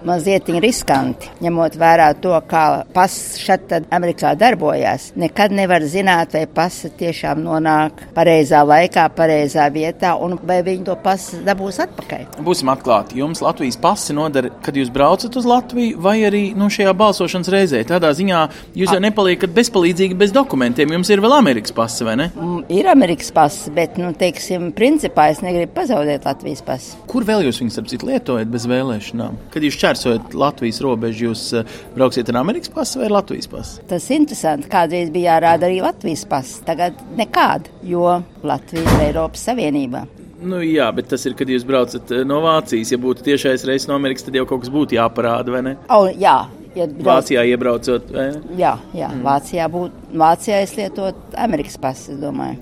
mazliet 0.07 0.49
riskanti, 0.61 1.29
ņemot 1.43 1.77
vērā 1.79 2.11
to, 2.21 2.33
kā 2.49 2.83
pasis 2.93 3.39
šeit 3.41 3.71
Amerikā 3.93 4.33
darbojās. 4.39 5.11
Nekad 5.19 5.53
nevar 5.55 5.83
zināt, 5.87 6.35
vai 6.35 6.45
pasa 6.49 6.91
tiešām 6.97 7.41
nonāk 7.45 8.05
pareizā 8.15 8.63
laikā, 8.67 9.07
pareizā 9.15 9.67
vietā, 9.73 10.13
un 10.19 10.37
vai 10.47 10.61
viņi 10.65 10.87
to 10.89 10.95
pasu 11.03 11.41
dabūs 11.45 11.81
atpakaļ. 11.85 12.25
Būsim 12.45 12.71
atklāti, 12.73 13.19
jums 13.21 13.43
Latvijas 13.43 13.79
pasi 13.81 14.15
nodara, 14.17 14.51
kad 14.65 14.77
jūs 14.77 14.91
braucat 14.93 15.35
uz 15.37 15.47
Latviju, 15.47 15.99
vai 16.01 16.17
arī 16.27 16.43
nu, 16.57 16.69
šajā 16.71 16.93
balsošanas 16.97 17.51
reizē. 17.53 17.83
Tādā 17.87 18.11
ziņā 18.17 18.41
jūs 18.77 18.93
jau 18.93 19.01
nepaliekat 19.03 19.53
bezpalīdzīgi 19.55 20.17
bez 20.19 20.33
dokumentiem. 20.35 20.95
Jums 20.97 21.11
ir 21.13 21.23
vēl 21.23 21.37
Amerikas 21.37 21.75
pasi, 21.75 22.05
vai 22.07 22.17
ne? 22.19 22.29
Mm, 22.35 22.63
ir 22.73 22.89
Amerikas 22.91 23.31
pasi, 23.35 23.71
bet, 23.75 23.97
nu, 24.01 24.11
teiksim, 24.17 24.69
principā 24.77 25.29
es 25.33 25.41
negribu 25.45 25.73
pazaudēt 25.77 26.27
Latvijas 26.29 26.63
pasi. 26.65 26.95
Kur 27.09 27.25
vēl 27.27 27.45
jūs 27.47 27.61
viņus, 27.63 27.79
ap 27.81 27.89
citu, 27.91 28.09
lietojat 28.11 28.51
bez 28.51 28.67
vēlēšanām? 28.69 29.39
Kad 29.53 29.65
jūs 29.67 29.79
šķērsojat 29.91 30.35
Latvijas 30.37 30.79
robežu, 30.83 31.29
jūs 31.29 31.43
uh, 31.57 31.75
brauksiet 31.95 32.29
ar 32.31 32.41
Amerikas 32.41 32.71
pasu 32.71 33.01
vai 33.01 33.09
Latvijas 33.11 33.49
pasu? 33.51 33.83
Tas 33.89 34.07
ir 34.09 34.21
interesanti. 34.21 34.69
Kādreiz 34.71 35.11
bija 35.11 35.35
jārāda 35.35 35.67
arī 35.67 35.81
Latvijas 35.83 36.23
pasis, 36.29 36.61
tagad 36.67 36.97
nekāda, 37.19 37.71
jo 37.83 38.21
Latvija 38.43 38.85
ir 38.87 39.05
Eiropas 39.09 39.43
Savienībā. 39.49 40.05
Nu, 40.41 40.61
jā, 40.65 40.87
bet 40.95 41.11
tas 41.11 41.21
ir, 41.27 41.35
kad 41.37 41.49
jūs 41.51 41.65
braucat 41.67 42.15
eh, 42.15 42.23
no 42.25 42.39
Vācijas. 42.41 42.95
Ja 42.95 42.97
būtu 43.01 43.27
tiešais 43.27 43.65
reizes 43.67 43.85
no 43.89 43.97
Amerikas, 43.99 44.25
tad 44.25 44.37
jau 44.39 44.47
kaut 44.49 44.63
kas 44.63 44.73
būtu 44.73 44.97
jāparāda, 44.97 45.53
vai 45.53 45.61
ne? 45.67 45.75
Oh, 45.93 46.07
jā, 46.09 46.39
ja 46.73 46.87
brauc... 46.87 47.05
Vācijā 47.11 47.45
iebraucot. 47.51 48.09
Vai? 48.15 48.29
Jā, 48.57 48.73
jā. 48.97 49.11
Mm. 49.11 49.25
Vācijā 49.27 49.67
būtu, 49.75 50.07
Vācijā 50.23 50.63
es 50.65 50.73
lietotu 50.79 51.37
Amerikas 51.37 51.77
pasu, 51.81 52.15
es 52.15 52.23
domāju. 52.23 52.57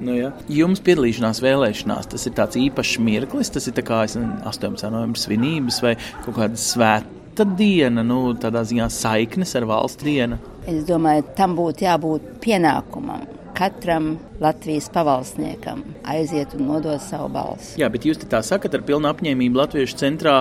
Nu, 0.00 0.14
ja. 0.16 0.32
Jums 0.50 0.82
piedalīšanās 0.84 1.42
vēlēšanās, 1.44 2.08
tas 2.14 2.26
ir 2.26 2.34
tāds 2.38 2.58
īpašs 2.60 2.96
mirklis, 3.04 3.52
tas 3.54 3.68
ir 3.70 3.78
kā 3.86 4.02
18. 4.06 4.90
novembris 4.90 5.28
svinības 5.28 5.80
vai 5.84 5.94
kaut 6.24 6.38
kāda 6.38 6.60
svēta 6.60 7.46
diena, 7.58 8.02
nu, 8.06 8.20
tādā 8.40 8.64
ziņā 8.66 8.90
saiknes 8.92 9.54
ar 9.58 9.68
valsts 9.70 10.04
dienu. 10.04 10.40
Es 10.70 10.84
domāju, 10.88 11.26
tam 11.38 11.56
būtu 11.58 11.86
jābūt 11.86 12.36
pienākumam 12.44 13.24
katram 13.54 14.16
Latvijas 14.40 14.88
pavalsniekam 14.92 15.82
aiziet 16.02 16.54
un 16.58 16.66
nodot 16.68 17.02
savu 17.02 17.28
balsi. 17.34 17.76
Jā, 17.80 17.88
bet 17.92 18.06
jūs 18.06 18.18
tā 18.30 18.40
sakat 18.42 18.74
ar 18.74 18.82
pilnu 18.86 19.08
apņēmību 19.10 19.60
Latviešu 19.60 19.98
centrā, 20.00 20.36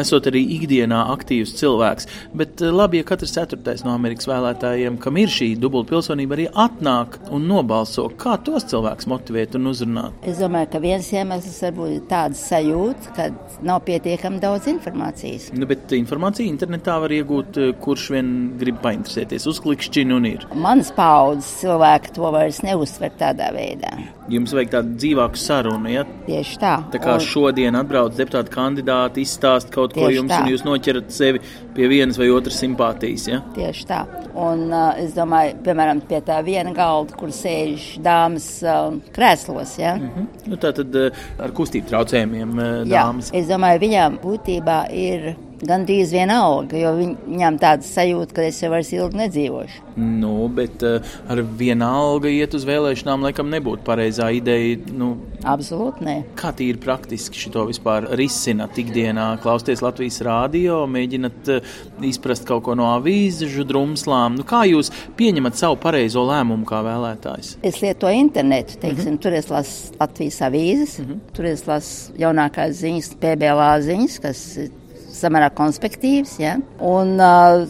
esot 0.00 0.28
arī 0.30 0.42
ikdienā 0.58 1.00
aktīvs 1.14 1.54
cilvēks. 1.60 2.08
Bet 2.36 2.62
eh, 2.62 2.74
labi, 2.74 3.00
ja 3.00 3.06
katrs 3.08 3.32
ceturtais 3.36 3.84
no 3.86 3.94
Amerikas 3.94 4.28
vēlētājiem, 4.28 4.98
kam 5.02 5.20
ir 5.22 5.32
šī 5.32 5.52
dubulta 5.60 5.94
pilsonība, 5.94 6.36
arī 6.36 6.48
atnāk 6.52 7.18
un 7.34 7.46
nobalso, 7.48 8.08
kā 8.20 8.36
tos 8.44 8.68
cilvēkus 8.68 9.08
motivēt 9.10 9.56
un 9.58 9.70
uzrunāt? 9.72 10.18
Es 10.28 10.42
domāju, 10.42 10.72
ka 10.74 10.82
viens 10.84 11.08
iemesls 11.14 11.62
varbūt 11.68 11.94
ir 11.94 12.04
tāds 12.10 12.44
sajūta, 12.50 13.14
ka 13.16 13.30
nav 13.64 13.80
pietiekami 13.88 14.42
daudz 14.44 14.68
informācijas. 14.70 15.50
Nu, 15.56 15.68
bet 15.70 15.96
informāciju 15.96 16.52
internetā 16.52 16.98
var 17.00 17.16
iegūt, 17.16 17.62
eh, 17.62 17.72
kurš 17.80 18.10
vien 18.16 18.34
grib 18.60 18.82
painteresēties, 18.84 19.48
uzklikšķina 19.54 20.20
un 20.20 20.30
ir. 20.34 20.48
Mans 20.68 20.92
paudzes 20.96 21.54
cilvēki 21.62 22.16
to 22.18 22.28
vairs 22.34 22.48
vairs 22.48 22.62
neuztver 22.64 23.10
tādā 23.38 23.52
veidā. 23.54 23.92
Jums 24.28 24.52
vajag 24.52 24.72
tādu 24.72 24.94
dzīvāku 24.98 25.40
sarunu, 25.40 25.90
ja? 25.92 26.04
Tieši 26.26 26.58
tā. 26.60 26.74
Tā 26.92 27.00
kā 27.02 27.14
un... 27.16 27.24
šodien 27.24 27.78
atbrauc 27.78 28.16
deputāti 28.18 28.52
kandidāti, 28.52 29.24
izstāst 29.24 29.72
kaut 29.74 29.94
Tieši 29.94 30.04
ko 30.04 30.10
jums, 30.12 30.32
tā. 30.32 30.42
un 30.42 30.52
jūs 30.52 30.64
noķerat 30.66 31.14
sevi 31.14 31.42
pie 31.76 31.88
vienas 31.90 32.18
vai 32.18 32.28
otras 32.34 32.58
simpātijas, 32.60 33.28
ja? 33.30 33.40
Tieši 33.56 33.88
tā. 33.88 34.02
Un 34.38 34.66
uh, 34.68 34.92
es 35.00 35.14
domāju, 35.16 35.56
piemēram, 35.66 36.02
pie 36.08 36.20
tā 36.26 36.38
viena 36.46 36.74
galda, 36.76 37.16
kur 37.18 37.32
sēž 37.34 37.88
dāmas 38.04 38.48
uh, 38.66 38.92
krēslos, 39.14 39.78
ja? 39.80 39.96
Mm 39.96 40.10
-hmm. 40.14 40.46
nu, 40.52 40.60
tā 40.60 40.74
tad 40.76 40.94
uh, 40.94 41.26
ar 41.38 41.54
kustību 41.56 41.88
traucējumiem 41.88 42.56
uh, 42.58 42.70
dāmas. 42.88 43.32
Jā, 43.32 43.40
es 43.40 43.48
domāju, 43.48 43.84
viņām 43.86 44.18
būtībā 44.22 44.80
ir 44.92 45.34
gandrīz 45.66 46.12
vienalga, 46.14 46.78
jo 46.78 46.92
viņ, 46.98 47.12
viņām 47.26 47.58
tāda 47.60 47.86
sajūta, 47.86 48.34
ka 48.36 48.46
es 48.46 48.60
jau 48.62 48.70
vairs 48.72 48.90
ilgi 48.94 49.18
nedzīvošu. 49.22 49.84
Nu, 49.98 50.46
bet 50.54 50.82
uh, 50.86 51.02
ar 51.30 51.42
vienalga 51.58 52.30
iet 52.30 52.54
uz 52.54 52.66
vēlēšanām, 52.68 53.24
laikam, 53.26 53.50
nebūtu 53.50 53.82
pareizā 53.86 54.30
ideja. 54.36 54.78
Nu, 54.94 55.16
Absolūti 55.48 56.06
nē. 56.06 56.16
Kā 56.38 56.52
tīri 56.56 56.78
praktiski 56.82 57.38
šo 57.38 57.66
vispār 57.68 58.06
risināt 58.18 58.78
ikdienā? 58.78 59.28
Klausieties 59.42 59.82
Latvijas 59.82 60.20
rādio, 60.26 60.80
mēģināt 60.90 61.52
uh, 61.56 61.76
izprast 62.06 62.46
kaut 62.48 62.64
ko 62.68 62.78
no 62.78 62.90
avīžu 62.94 63.66
drumslām. 63.68 64.38
Nu, 64.38 64.46
kā 64.48 64.64
jūs 64.70 64.92
pieņemat 65.18 65.58
savu 65.58 65.80
pareizo 65.82 66.22
lēmumu 66.28 66.68
kā 66.68 66.82
vēlētājs? 66.86 67.56
Es 67.66 67.82
lietoju 67.82 68.22
internetu, 68.22 68.78
teiksim, 68.78 69.14
mm 69.14 69.16
-hmm. 69.16 69.22
tur 69.22 69.38
es 69.38 69.50
lasu 69.50 69.94
Latvijas 69.98 70.40
avīzes, 70.42 70.98
mm 70.98 71.04
-hmm. 71.04 71.20
tur 71.34 71.44
es 71.44 71.66
lasu 71.66 72.12
jaunākās 72.18 72.78
ziņas, 72.82 73.16
PBLā 73.20 73.72
ziņas, 73.82 74.20
kas 74.22 74.56
ir 74.56 74.70
samērā 75.20 75.50
konspektīvs. 75.58 76.38
Ja? 76.42 76.58
Un 76.84 77.16
uh, 77.20 77.64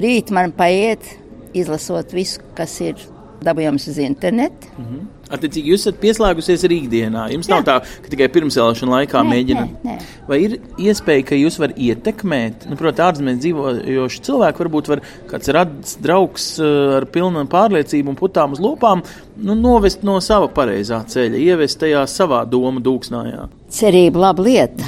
rīt 0.00 0.32
man 0.34 0.54
paiet 0.56 1.14
izlasot 1.54 2.14
visu, 2.14 2.42
kas 2.58 2.78
ir 2.84 2.98
dabūjams 3.44 3.90
uz 3.90 4.00
internetu. 4.02 4.72
Mm 4.78 4.84
-hmm. 4.84 5.10
Attiecīgi, 5.34 5.72
jūs 5.72 5.82
esat 5.86 5.96
pieslēgusies 6.02 6.64
arī 6.66 6.76
ikdienā. 6.84 7.24
Jums 7.32 7.48
jā. 7.48 7.56
nav 7.56 7.64
tā, 7.66 7.78
ka 8.02 8.10
tikai 8.12 8.28
pirmsvēlēšana 8.34 8.92
laikā 8.92 9.22
nē, 9.22 9.30
mēģināt. 9.32 9.70
Nē, 9.84 9.94
nē. 9.96 10.24
Vai 10.28 10.38
ir 10.44 10.58
iespēja, 10.78 11.24
ka 11.30 11.38
jūs 11.38 11.56
varat 11.58 11.80
ietekmēt, 11.80 12.66
nu, 12.70 12.76
protams, 12.76 13.08
ārzemēs 13.08 13.40
dzīvojoši 13.42 14.22
cilvēki, 14.28 14.62
varbūt 14.64 14.90
var 14.92 15.02
kāds 15.30 15.52
rads 15.56 15.96
draugs 16.04 16.60
ar 16.60 17.08
pilnu 17.14 17.46
pārliecību 17.56 18.12
un 18.12 18.20
putām 18.20 18.52
uz 18.52 18.60
lopām, 18.60 19.02
nu, 19.36 19.54
novest 19.54 20.02
no 20.02 20.20
sava 20.20 20.48
pareizā 20.48 21.00
ceļa, 21.08 21.40
ievest 21.40 21.80
tajā 21.80 22.06
savā 22.06 22.44
domu 22.44 22.84
dūksnājā? 22.84 23.48
Cerība 23.68 24.28
laba 24.28 24.42
lieta. 24.42 24.84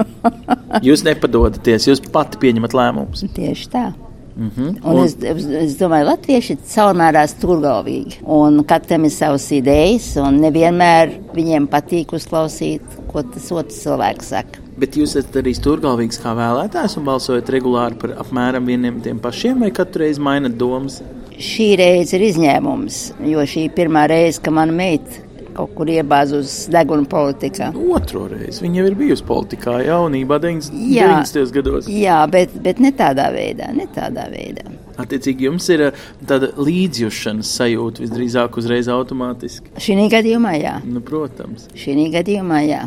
jūs 0.86 1.04
nepadodaties, 1.06 1.90
jūs 1.90 2.02
pati 2.12 2.40
pieņemat 2.42 2.78
lēmumus. 2.78 3.26
Tieši 3.36 3.68
tā. 3.72 3.90
Mm 4.36 4.50
-hmm. 4.56 4.76
Un 4.84 4.98
un... 4.98 5.04
Es, 5.04 5.16
es 5.44 5.76
domāju, 5.78 6.04
ka 6.04 6.10
latvieši 6.10 6.52
ir 6.52 6.58
caurmērā 6.74 7.26
stūrgalvīgi. 7.28 8.22
Un 8.24 8.64
katram 8.64 9.04
ir 9.04 9.10
savas 9.10 9.50
idejas, 9.52 10.16
un 10.16 10.40
nevienmēr 10.40 11.12
viņiem 11.34 11.68
patīk 11.68 12.12
uzklausīt, 12.12 12.80
ko 13.12 13.22
tas 13.22 13.52
otrs 13.52 13.82
cilvēks 13.82 14.28
saka. 14.28 14.58
Bet 14.76 14.96
jūs 14.96 15.16
esat 15.16 15.36
arī 15.36 15.52
stūrgalvīgs 15.54 16.20
kā 16.22 16.32
vēlētājs 16.32 16.96
un 16.96 17.04
balsojat 17.04 17.50
regulāri 17.50 17.94
par 17.94 18.10
apmēram 18.24 18.64
vieniem 18.66 19.00
tiem 19.00 19.18
pašiem, 19.18 19.60
vai 19.60 19.70
katru 19.70 20.04
reizi 20.04 20.20
mainat 20.20 20.56
domas? 20.56 21.02
Šī 21.38 21.76
reize 21.76 22.16
ir 22.16 22.22
izņēmums, 22.30 23.12
jo 23.24 23.44
šī 23.44 23.66
ir 23.68 23.76
pirmā 23.76 24.06
reize, 24.08 24.40
kad 24.40 24.52
mana 24.52 24.72
meita 24.72 25.31
kaut 25.56 25.74
kur 25.76 25.90
iebāzus 25.92 26.66
deguna 26.72 27.06
politikā. 27.08 27.72
Otro 27.92 28.26
reizi 28.30 28.64
viņa 28.64 28.80
jau 28.80 28.86
ir 28.90 28.98
bijusi 28.98 29.26
politikā 29.28 29.78
jaunībā, 29.86 30.38
90. 30.42 31.52
gados. 31.56 31.90
Jā, 31.90 32.22
bet, 32.30 32.54
bet 32.64 32.80
ne 32.82 32.92
tādā 32.96 33.28
veidā, 33.34 33.72
ne 33.76 33.88
tādā 33.92 34.28
veidā. 34.32 34.70
Attiecīgi, 35.00 35.48
jums 35.48 35.68
ir 35.72 35.86
eh, 35.88 36.00
tāda 36.28 36.52
līdzjūšanas 36.60 37.52
sajūta 37.58 38.04
visdrīzāk 38.04 38.58
uzreiz 38.60 38.90
automātiski. 38.92 39.72
Šī 39.80 40.08
gadījumā, 40.12 40.56
jā. 40.60 40.74
Nu, 40.84 41.00
protams. 41.04 41.70
Šī 41.78 42.10
gadījumā, 42.12 42.60
jā. 42.68 42.82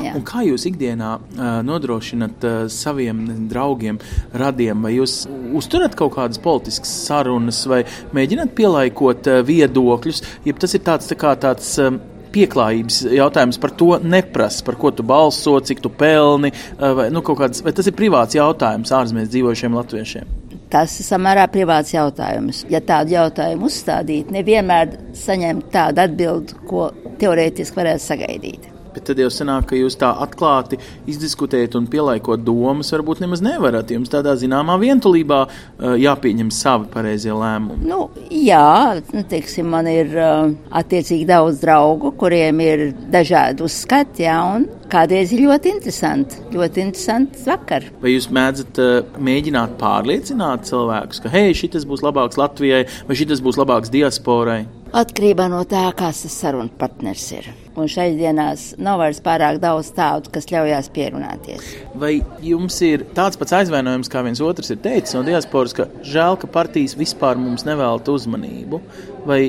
Jā. 0.00 0.14
Un 0.14 0.24
kā 0.26 0.44
jūs 0.46 0.66
ikdienā 0.70 1.10
uh, 1.18 1.48
nodrošināt 1.66 2.46
uh, 2.46 2.60
saviem 2.72 3.24
draugiem, 3.50 4.00
radiem, 4.36 4.86
vai 4.86 4.94
jūs 4.96 5.24
uzturat 5.56 5.96
kaut 5.98 6.14
kādas 6.18 6.40
politiskas 6.42 6.92
sarunas, 7.06 7.64
vai 7.70 7.82
mēģināt 8.16 8.54
pielaikot 8.58 9.30
uh, 9.30 9.42
viedokļus, 9.46 10.24
ja 10.46 10.56
tas 10.60 10.76
ir 10.76 10.86
tāds, 10.86 11.10
tā 11.10 11.18
kā 11.20 11.36
tāds. 11.40 11.76
Um, 11.82 12.00
pieklājības 12.30 13.00
jautājums 13.10 13.56
par 13.58 13.72
to 13.74 13.96
neprasa, 14.06 14.62
par 14.62 14.76
ko 14.78 14.92
tu 14.94 15.02
balso, 15.02 15.56
cik 15.66 15.80
tu 15.82 15.90
pelni, 15.90 16.52
vai, 16.78 17.08
nu, 17.10 17.24
kāds, 17.26 17.64
vai 17.66 17.74
tas 17.74 17.90
ir 17.90 17.96
privāts 17.98 18.38
jautājums 18.38 18.94
ārzemēs 18.94 19.32
dzīvojušiem 19.32 19.74
latviešiem. 19.80 20.36
Tas 20.70 20.92
ir 21.02 21.08
samērā 21.08 21.48
privāts 21.50 21.90
jautājums. 21.90 22.62
Ja 22.70 22.78
tādu 22.86 23.16
jautājumu 23.16 23.66
uzstādīt, 23.66 24.30
nevienmēr 24.30 24.94
saņemt 25.18 25.72
tādu 25.74 26.04
atbildi, 26.04 26.60
ko 26.70 26.92
teorētiski 27.18 27.82
varētu 27.82 28.04
sagaidīt. 28.04 28.70
Bet 28.94 29.06
tad 29.10 29.20
jau 29.22 29.28
sanāk, 29.32 29.68
ka 29.70 29.78
jūs 29.78 29.98
tā 30.00 30.10
atklāti 30.24 30.80
izdiskutējat 31.10 31.76
un 31.78 31.86
pielaikot 31.90 32.42
domas, 32.46 32.90
varbūt 32.94 33.22
nemaz 33.22 33.42
nevarat. 33.44 33.92
Jums 33.94 34.10
tādā 34.12 34.34
zināmā 34.40 34.76
vientulībā 34.82 35.40
uh, 35.46 35.94
jāpieņem 36.00 36.50
savi 36.54 36.90
pareizie 36.92 37.34
lēmumi. 37.34 37.86
Nu, 37.86 38.08
jā, 38.34 38.98
nu, 39.14 39.24
teiksim, 39.30 39.70
man 39.70 39.88
ir 39.90 40.12
uh, 40.16 40.50
attiecīgi 40.80 41.28
daudz 41.30 41.62
draugu, 41.62 42.14
kuriem 42.20 42.62
ir 42.64 42.84
dažādi 43.12 43.64
uzskati, 43.66 44.26
jā, 44.26 44.36
un 44.56 44.66
kādreiz 44.90 45.30
ir 45.34 45.44
ļoti 45.46 45.74
interesanti. 45.76 46.42
Ļoti 46.50 46.84
interesants 46.88 47.46
vakar. 47.46 47.86
Vai 48.02 48.16
jūs 48.16 48.30
mēdzat 48.34 48.82
uh, 48.82 49.16
mēģināt 49.22 49.78
pārliecināt 49.80 50.66
cilvēkus, 50.70 51.22
ka 51.22 51.32
hei, 51.32 51.54
šis 51.56 51.86
būs 51.88 52.04
labāks 52.06 52.40
Latvijai 52.40 52.84
vai 53.06 53.18
šis 53.18 53.42
būs 53.44 53.58
labāks 53.60 53.92
diasporai? 53.92 54.64
Atkarībā 54.90 55.46
no 55.50 55.62
tā, 55.70 55.84
kas 55.94 56.24
tas 56.24 56.34
sarunu 56.42 56.72
partners 56.78 57.28
ir. 57.36 57.46
Un 57.80 58.16
dienās 58.18 58.70
nav 58.80 59.00
vairs 59.00 59.20
pārāk 59.24 59.60
daudz 59.62 59.90
tādu, 59.96 60.30
kas 60.34 60.48
ļaujās 60.52 60.90
pierunāties. 60.94 61.72
Vai 62.00 62.18
jums 62.44 62.76
ir 62.86 63.06
tāds 63.16 63.40
pats 63.40 63.56
aizvainojums, 63.60 64.10
kā 64.12 64.24
viens 64.26 64.42
otrs 64.44 64.72
ir 64.74 64.80
teicis 64.84 65.16
no 65.16 65.24
diasporas, 65.26 65.74
ka 65.76 65.88
žēl, 66.06 66.38
ka 66.40 66.50
partijas 66.50 66.96
vispār 66.98 67.40
mums 67.40 67.64
nevēlta 67.68 68.12
uzmanību? 68.12 68.82
Vai 69.28 69.40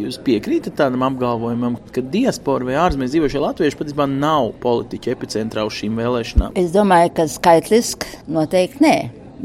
jūs 0.00 0.18
piekrītat 0.24 0.76
tādam 0.78 1.04
apgalvojumam, 1.08 1.78
ka 1.94 2.02
diaspora 2.14 2.68
vai 2.68 2.78
ārzemēs 2.80 3.12
dzīvošie 3.14 3.42
latvieši 3.42 3.80
patiesībā 3.80 4.06
nav 4.10 4.52
politiķi 4.62 5.14
epicentrā 5.14 5.66
uz 5.68 5.78
šīm 5.80 5.98
vēlēšanām? 6.00 6.58
Es 6.60 6.74
domāju, 6.74 7.14
ka 7.18 7.26
skaitliski 7.30 8.20
noteikti 8.30 8.86
nē. 8.86 8.96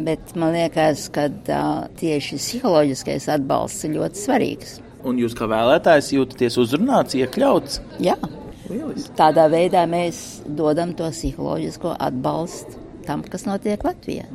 Bet 0.05 0.33
man 0.35 0.51
liekas, 0.51 1.07
ka 1.15 1.29
uh, 1.31 1.85
tieši 1.99 2.39
psiholoģiskais 2.41 3.29
atbalsts 3.31 3.87
ir 3.87 3.95
ļoti 3.95 4.19
svarīgs. 4.25 4.79
Un 5.05 5.19
jūs 5.21 5.35
kā 5.37 5.45
vēlētājs 5.49 6.13
jūtaties 6.15 6.57
uzrunāts, 6.61 7.17
iekļauts? 7.19 7.81
Jā. 8.01 8.17
Lieliski. 8.65 9.11
Tādā 9.19 9.45
veidā 9.53 9.83
mēs 9.89 10.41
dodam 10.57 10.95
to 10.97 11.11
psiholoģisko 11.13 11.93
atbalstu 12.01 12.81
tam, 13.05 13.21
kas 13.29 13.45
notiek 13.45 13.85
Latvijā. 13.85 14.25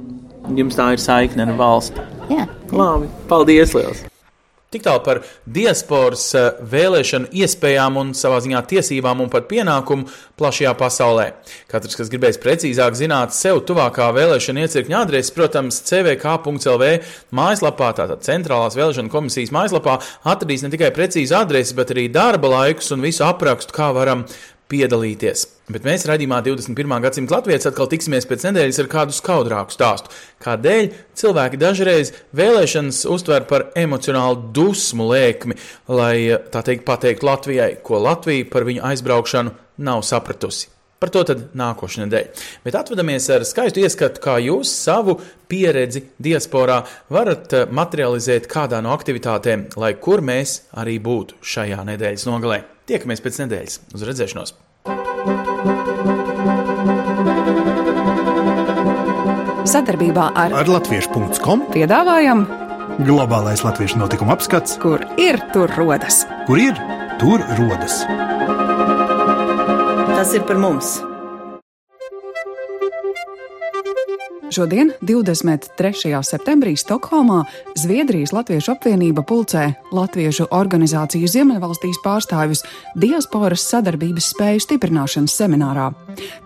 Jums 0.56 0.78
tā 0.78 0.92
ir 0.94 1.02
saikne 1.02 1.48
ar 1.48 1.56
valsti. 1.58 2.06
Jā. 2.30 2.46
Labi, 2.70 3.10
paldies! 3.30 3.74
Liels. 3.74 4.06
Tik 4.70 4.84
tālu 4.86 5.00
par 5.02 5.18
diasporas 5.50 6.28
eh, 6.38 6.44
vēlēšanu 6.70 7.32
iespējām 7.34 7.96
un 7.98 8.12
savā 8.14 8.36
ziņā 8.44 8.60
tiesībām 8.70 9.18
un 9.24 9.30
pat 9.32 9.48
pienākumu 9.50 10.06
plašajā 10.38 10.74
pasaulē. 10.78 11.24
Katrs, 11.72 11.96
kas 11.98 12.12
gribēs 12.12 12.38
precīzāk 12.38 12.94
zināt 12.94 13.34
sev 13.34 13.64
tuvākā 13.66 14.06
vēlēšana 14.14 14.62
iecirkņa 14.62 15.00
adresi, 15.00 15.34
protams, 15.34 15.80
cvk.lv 15.90 16.92
mājaslapā, 17.34 17.90
tātad 17.98 18.22
centrālās 18.28 18.78
vēlēšana 18.78 19.10
komisijas 19.10 19.50
mājaslapā, 19.58 19.98
atradīs 20.30 20.62
ne 20.62 20.70
tikai 20.70 20.92
precīzu 20.94 21.40
adresi, 21.40 21.74
bet 21.74 21.90
arī 21.90 22.06
darba 22.14 22.54
laikus 22.54 22.94
un 22.94 23.02
visu 23.02 23.26
aprakstu, 23.26 23.74
kā 23.74 23.90
varam 23.96 24.22
piedalīties. 24.70 25.46
Bet 25.70 25.84
mēs 25.86 26.06
raidījumā 26.08 26.40
21. 26.46 26.96
gadsimta 27.04 27.36
Latvijas 27.36 27.68
atkal 27.70 27.90
tiksimies 27.90 28.26
pēc 28.30 28.46
nedēļas 28.48 28.80
ar 28.82 28.90
kādu 28.90 29.14
skaudrāku 29.14 29.74
stāstu. 29.74 30.10
Kādēļ 30.42 30.90
cilvēki 31.20 31.60
dažreiz 31.60 32.12
vēlēšanas 32.36 33.04
uztver 33.10 33.46
par 33.50 33.68
emocionālu 33.78 34.50
dusmu 34.56 35.10
lēkmi, 35.12 35.58
lai 35.90 36.40
tā 36.50 36.64
teikt 36.66 36.86
pateikt 36.88 37.26
Latvijai, 37.26 37.76
ko 37.86 38.02
Latvija 38.02 38.50
par 38.50 38.66
viņu 38.68 38.84
aizbraukšanu 38.90 39.56
nav 39.86 40.04
sapratusi. 40.06 40.70
Par 41.00 41.08
to 41.08 41.22
tad 41.24 41.46
nākošais 41.56 42.02
nedēļa. 42.02 42.42
Bet 42.66 42.74
atvadamies 42.76 43.28
ar 43.32 43.46
skaistu 43.48 43.80
ieskatu, 43.80 44.20
kā 44.20 44.34
jūs 44.44 44.68
savu 44.82 45.14
pieredzi 45.48 46.02
diasporā 46.20 46.82
varat 47.08 47.54
materializēt 47.72 48.50
kādā 48.50 48.82
no 48.84 48.92
aktivitātēm, 48.92 49.70
lai 49.80 49.94
kur 49.96 50.20
mēs 50.20 50.58
arī 50.76 50.98
būtu 51.00 51.40
šajā 51.40 51.80
nedēļas 51.88 52.28
nogalē. 52.28 52.60
Tiekamies 52.90 53.22
pēc 53.22 53.36
nedēļas. 53.44 53.76
Uz 53.94 54.02
redzēšanos! 54.08 54.56
Sadarbībā 59.70 60.32
ar, 60.34 60.56
ar 60.58 60.72
Latviešu.com 60.74 61.68
piedāvājam 61.70 62.48
globālais 63.06 63.62
latviešu 63.64 64.00
notikuma 64.00 64.34
apskats, 64.34 64.74
kur 64.82 65.04
ir 65.20 65.38
tur 65.54 65.70
rodas. 65.78 66.24
Kur 66.48 66.58
ir 66.60 66.80
tur 67.22 67.44
rodas? 67.60 68.02
Tas 70.10 70.34
ir 70.36 70.44
par 70.48 70.60
mums! 70.60 70.98
Šodien, 74.50 74.90
23. 75.00 76.10
septembrī, 76.26 76.74
Stokholmā 76.74 77.44
Zviedrijas 77.78 78.32
Latviešu 78.34 78.72
apvienība 78.74 79.22
pulcē 79.22 79.68
Latviešu 79.94 80.48
organizāciju 80.50 81.28
Ziemeļvalstīs 81.30 82.00
pārstāvjus 82.02 82.64
diasporas 82.98 83.62
sadarbības 83.70 84.32
spēju 84.32 84.64
stiprināšanas 84.64 85.36
seminārā. 85.38 85.92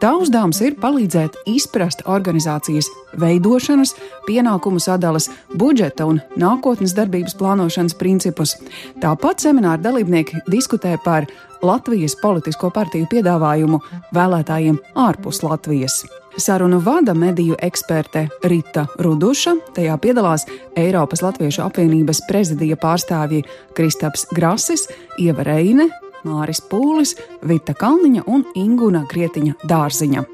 Tā 0.05 0.11
uzdevums 0.21 0.61
ir 0.61 0.77
palīdzēt 0.83 1.39
izprast 1.49 2.05
organizācijas 2.05 2.91
veidošanas, 3.17 3.95
pienākumu 4.29 4.83
sadalas, 4.85 5.31
budžeta 5.57 6.05
un 6.05 6.21
nākotnes 6.37 6.93
darbības 6.99 7.39
plānošanas 7.41 7.97
principus. 7.97 8.53
Tāpat 9.01 9.47
semināra 9.47 9.81
dalībnieki 9.81 10.45
diskutē 10.53 10.99
par 11.07 11.25
Latvijas 11.65 12.19
politisko 12.21 12.69
partiju 12.69 13.09
piedāvājumu 13.09 13.81
vēlētājiem 14.13 14.77
ārpus 15.07 15.41
Latvijas. 15.47 16.03
Sarunu 16.37 16.79
vada 16.79 17.15
mediju 17.15 17.57
eksperte 17.63 18.29
Rita 18.43 18.87
Ruduša, 18.99 19.53
tajā 19.75 19.95
piedalās 20.03 20.47
Eiropas 20.77 21.23
Latviešu 21.23 21.63
apvienības 21.63 22.25
prezidija 22.29 22.77
pārstāvji 22.81 23.45
Kristaps 23.77 24.27
Grasis, 24.35 24.89
Ieva 25.19 25.47
Reine, 25.47 25.87
Māris 26.27 26.59
Pūlis, 26.71 27.15
Vita 27.47 27.77
Kalniņa 27.79 28.27
un 28.27 28.43
Inguna 28.59 29.05
Krietiņa 29.11 29.61
Dārziņa. 29.71 30.25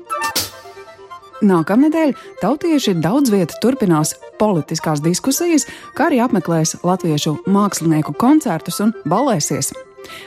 Nākamnedēļ 1.45 2.17
tautieši 2.41 2.97
daudz 3.01 3.33
vietā 3.33 3.61
turpinās 3.61 4.15
politiskās 4.41 5.05
diskusijas, 5.05 5.69
kā 5.97 6.09
arī 6.09 6.25
apmeklēs 6.25 6.79
latviešu 6.85 7.37
mākslinieku 7.49 8.17
koncertus 8.17 8.81
un 8.85 8.97
balēsies. 9.09 9.73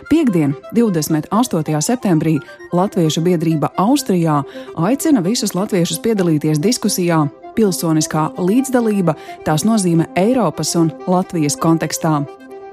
Piektdien, 0.09 0.55
28. 0.75 1.81
septembrī, 1.81 2.39
Latviešu 2.73 3.21
biedrība 3.21 3.71
Austrijā 3.77 4.43
aicina 4.75 5.23
visus 5.23 5.55
latviešus 5.55 6.01
piedalīties 6.03 6.61
diskusijā 6.61 7.25
Pilsoniskā 7.55 8.29
līdzdalība, 8.37 9.13
tās 9.45 9.65
nozīme 9.65 10.07
Eiropas 10.17 10.75
un 10.75 10.91
Latvijas 11.07 11.57
kontekstā. 11.59 12.23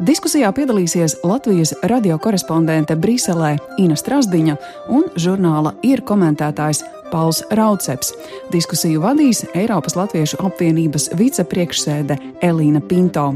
Diskusijā 0.01 0.49
piedalīsies 0.57 1.19
Latvijas 1.29 1.75
radio 1.85 2.17
korespondente 2.19 2.97
Briselē 2.97 3.59
Ina 3.79 3.99
Strasdiņa 4.01 4.55
un 4.97 5.05
žurnāla 5.21 5.75
ir 5.85 6.01
komentētājs 6.09 6.81
Pauls 7.13 7.43
Rauceps. 7.51 8.15
Diskusiju 8.53 9.03
vadīs 9.05 9.45
Eiropas 9.53 9.99
Latviešu 10.01 10.41
apvienības 10.47 11.11
vicepriekšsēde 11.21 12.17
Elīna 12.41 12.81
Pinto. 12.81 13.35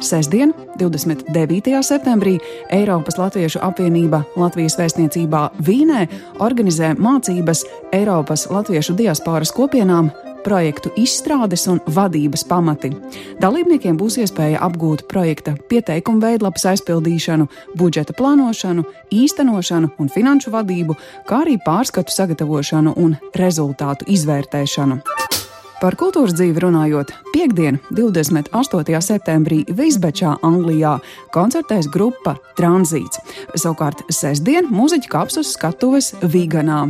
Sestdien, 0.00 0.54
29. 0.78 1.82
septembrī, 1.82 2.38
Eiropas 2.70 3.18
Latviešu 3.18 3.58
apvienība 3.62 4.22
Latvijas 4.38 4.78
vēstniecībā 4.78 5.40
Vīnē 5.66 6.06
organizē 6.38 6.92
mācības 6.94 7.64
Eiropas 7.92 8.46
Latviešu 8.50 8.94
diasporas 8.94 9.50
kopienām 9.50 10.12
projektu 10.46 10.92
izstrādes 10.96 11.66
un 11.66 11.80
vadības 11.90 12.46
pamati. 12.46 12.92
Dalībniekiem 13.42 13.98
būs 13.98 14.20
iespēja 14.22 14.62
apgūt 14.68 15.08
projekta 15.10 15.56
pieteikumu 15.68 16.22
veidlapas 16.22 16.68
aizpildīšanu, 16.72 17.48
budžeta 17.74 18.14
plānošanu, 18.14 18.86
īstenošanu 19.10 19.90
un 19.98 20.14
finanšu 20.14 20.54
vadību, 20.54 20.94
kā 21.26 21.42
arī 21.42 21.58
pārskatu 21.66 22.14
sagatavošanu 22.14 22.94
un 23.02 23.18
rezultātu 23.34 24.06
izvērtēšanu. 24.14 25.02
Par 25.78 25.94
kultūras 25.94 26.34
dzīvi 26.34 26.58
runājot, 26.64 27.12
piekdien, 27.30 27.76
28. 27.94 28.98
septembrī 28.98 29.60
Visbečā, 29.78 30.32
Anglijā, 30.42 30.96
koncertēs 31.30 31.86
grupa 31.94 32.32
Tranzīts. 32.58 33.20
Savukārt 33.54 34.02
sestdien 34.10 34.66
mūziķu 34.74 35.12
kapsus 35.12 35.52
skatuves 35.54 36.16
Viganā. 36.34 36.80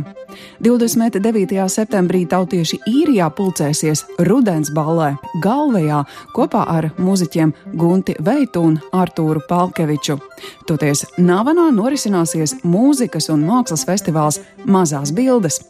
29. 0.65 1.53
septembrī 1.69 2.23
tautieši 2.29 2.79
īrijā 2.89 3.29
pulcēsies 3.37 4.07
Rudens 4.25 4.73
ballē 4.73 5.11
Galvejā 5.43 6.01
kopā 6.33 6.65
ar 6.73 6.89
mūziķiem 6.97 7.53
Gunti 7.77 8.17
Veitu 8.25 8.65
un 8.71 8.79
Artūru 8.89 9.45
Palkeviču. 9.45 10.17
Toties 10.65 11.05
Navanā 11.21 11.69
norisināsies 11.77 12.57
mūzikas 12.65 13.29
un 13.29 13.45
mākslas 13.45 13.85
festivāls 13.85 14.41
Mazās 14.65 15.13
bildes. 15.13 15.61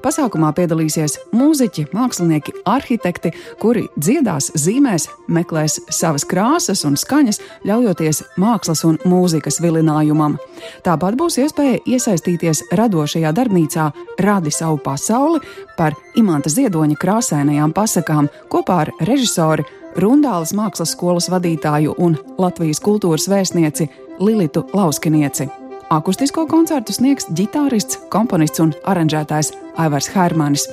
Pasākumā 0.00 0.52
piedalīsies 0.56 1.16
mūziķi, 1.36 1.86
mākslinieki, 1.92 2.54
arhitekti, 2.68 3.32
kuri 3.60 3.86
dziedās, 4.00 4.50
zīmēs, 4.56 5.08
meklēs 5.28 5.80
savas 5.92 6.24
krāsas 6.28 6.86
un 6.88 6.96
skaņas, 7.00 7.40
ļaujoties 7.68 8.22
mākslas 8.40 8.84
un 8.88 8.96
mūzikas 9.04 9.60
vilinājumam. 9.60 10.38
Tāpat 10.86 11.18
būs 11.20 11.40
iespēja 11.44 11.82
iesaistīties 11.84 12.64
radošajā 12.80 13.34
darbnīcā 13.36 13.90
Radi 14.20 14.52
savu 14.52 14.80
pasauli 14.84 15.42
par 15.76 15.96
Imanta 16.16 16.52
Ziedoņa 16.52 16.96
krāsainajām 17.00 17.76
pasakām 17.76 18.32
kopā 18.52 18.82
ar 18.86 18.94
režisoru 19.04 19.68
Rundāles 20.00 20.52
mākslas 20.54 20.94
skolas 20.94 21.28
vadītāju 21.32 21.96
un 21.98 22.18
Latvijas 22.38 22.82
kultūras 22.84 23.26
vēstnieci 23.30 23.90
Lilitu 24.20 24.68
Lauskinieci. 24.74 25.59
Akustisko 25.90 26.44
koncertu 26.46 26.94
sniegs 26.94 27.24
ģitārists, 27.34 27.96
komponists 28.14 28.62
un 28.62 28.70
aranžētājs 28.86 29.48
Aivars 29.82 30.06
Hermanis. 30.14 30.68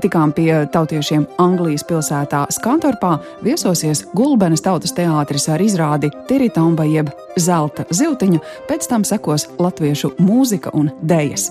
Tikām 0.00 0.32
pie 0.32 0.48
tautiešiem 0.72 1.26
Anglijas 1.44 1.84
pilsētā 1.84 2.46
Skantorpā 2.56 3.18
viesosies 3.44 4.06
Gulbenes 4.16 4.64
tautas 4.64 4.96
teātris 4.96 5.50
ar 5.52 5.60
izrādi 5.60 6.08
Teritomba 6.28 6.88
jeb 6.88 7.12
Zelta 7.36 7.84
ziltiņu, 7.92 8.40
pēc 8.64 8.88
tam 8.88 9.04
sekos 9.04 9.50
latviešu 9.60 10.14
mūzika 10.24 10.72
un 10.72 10.88
dējas. 11.04 11.50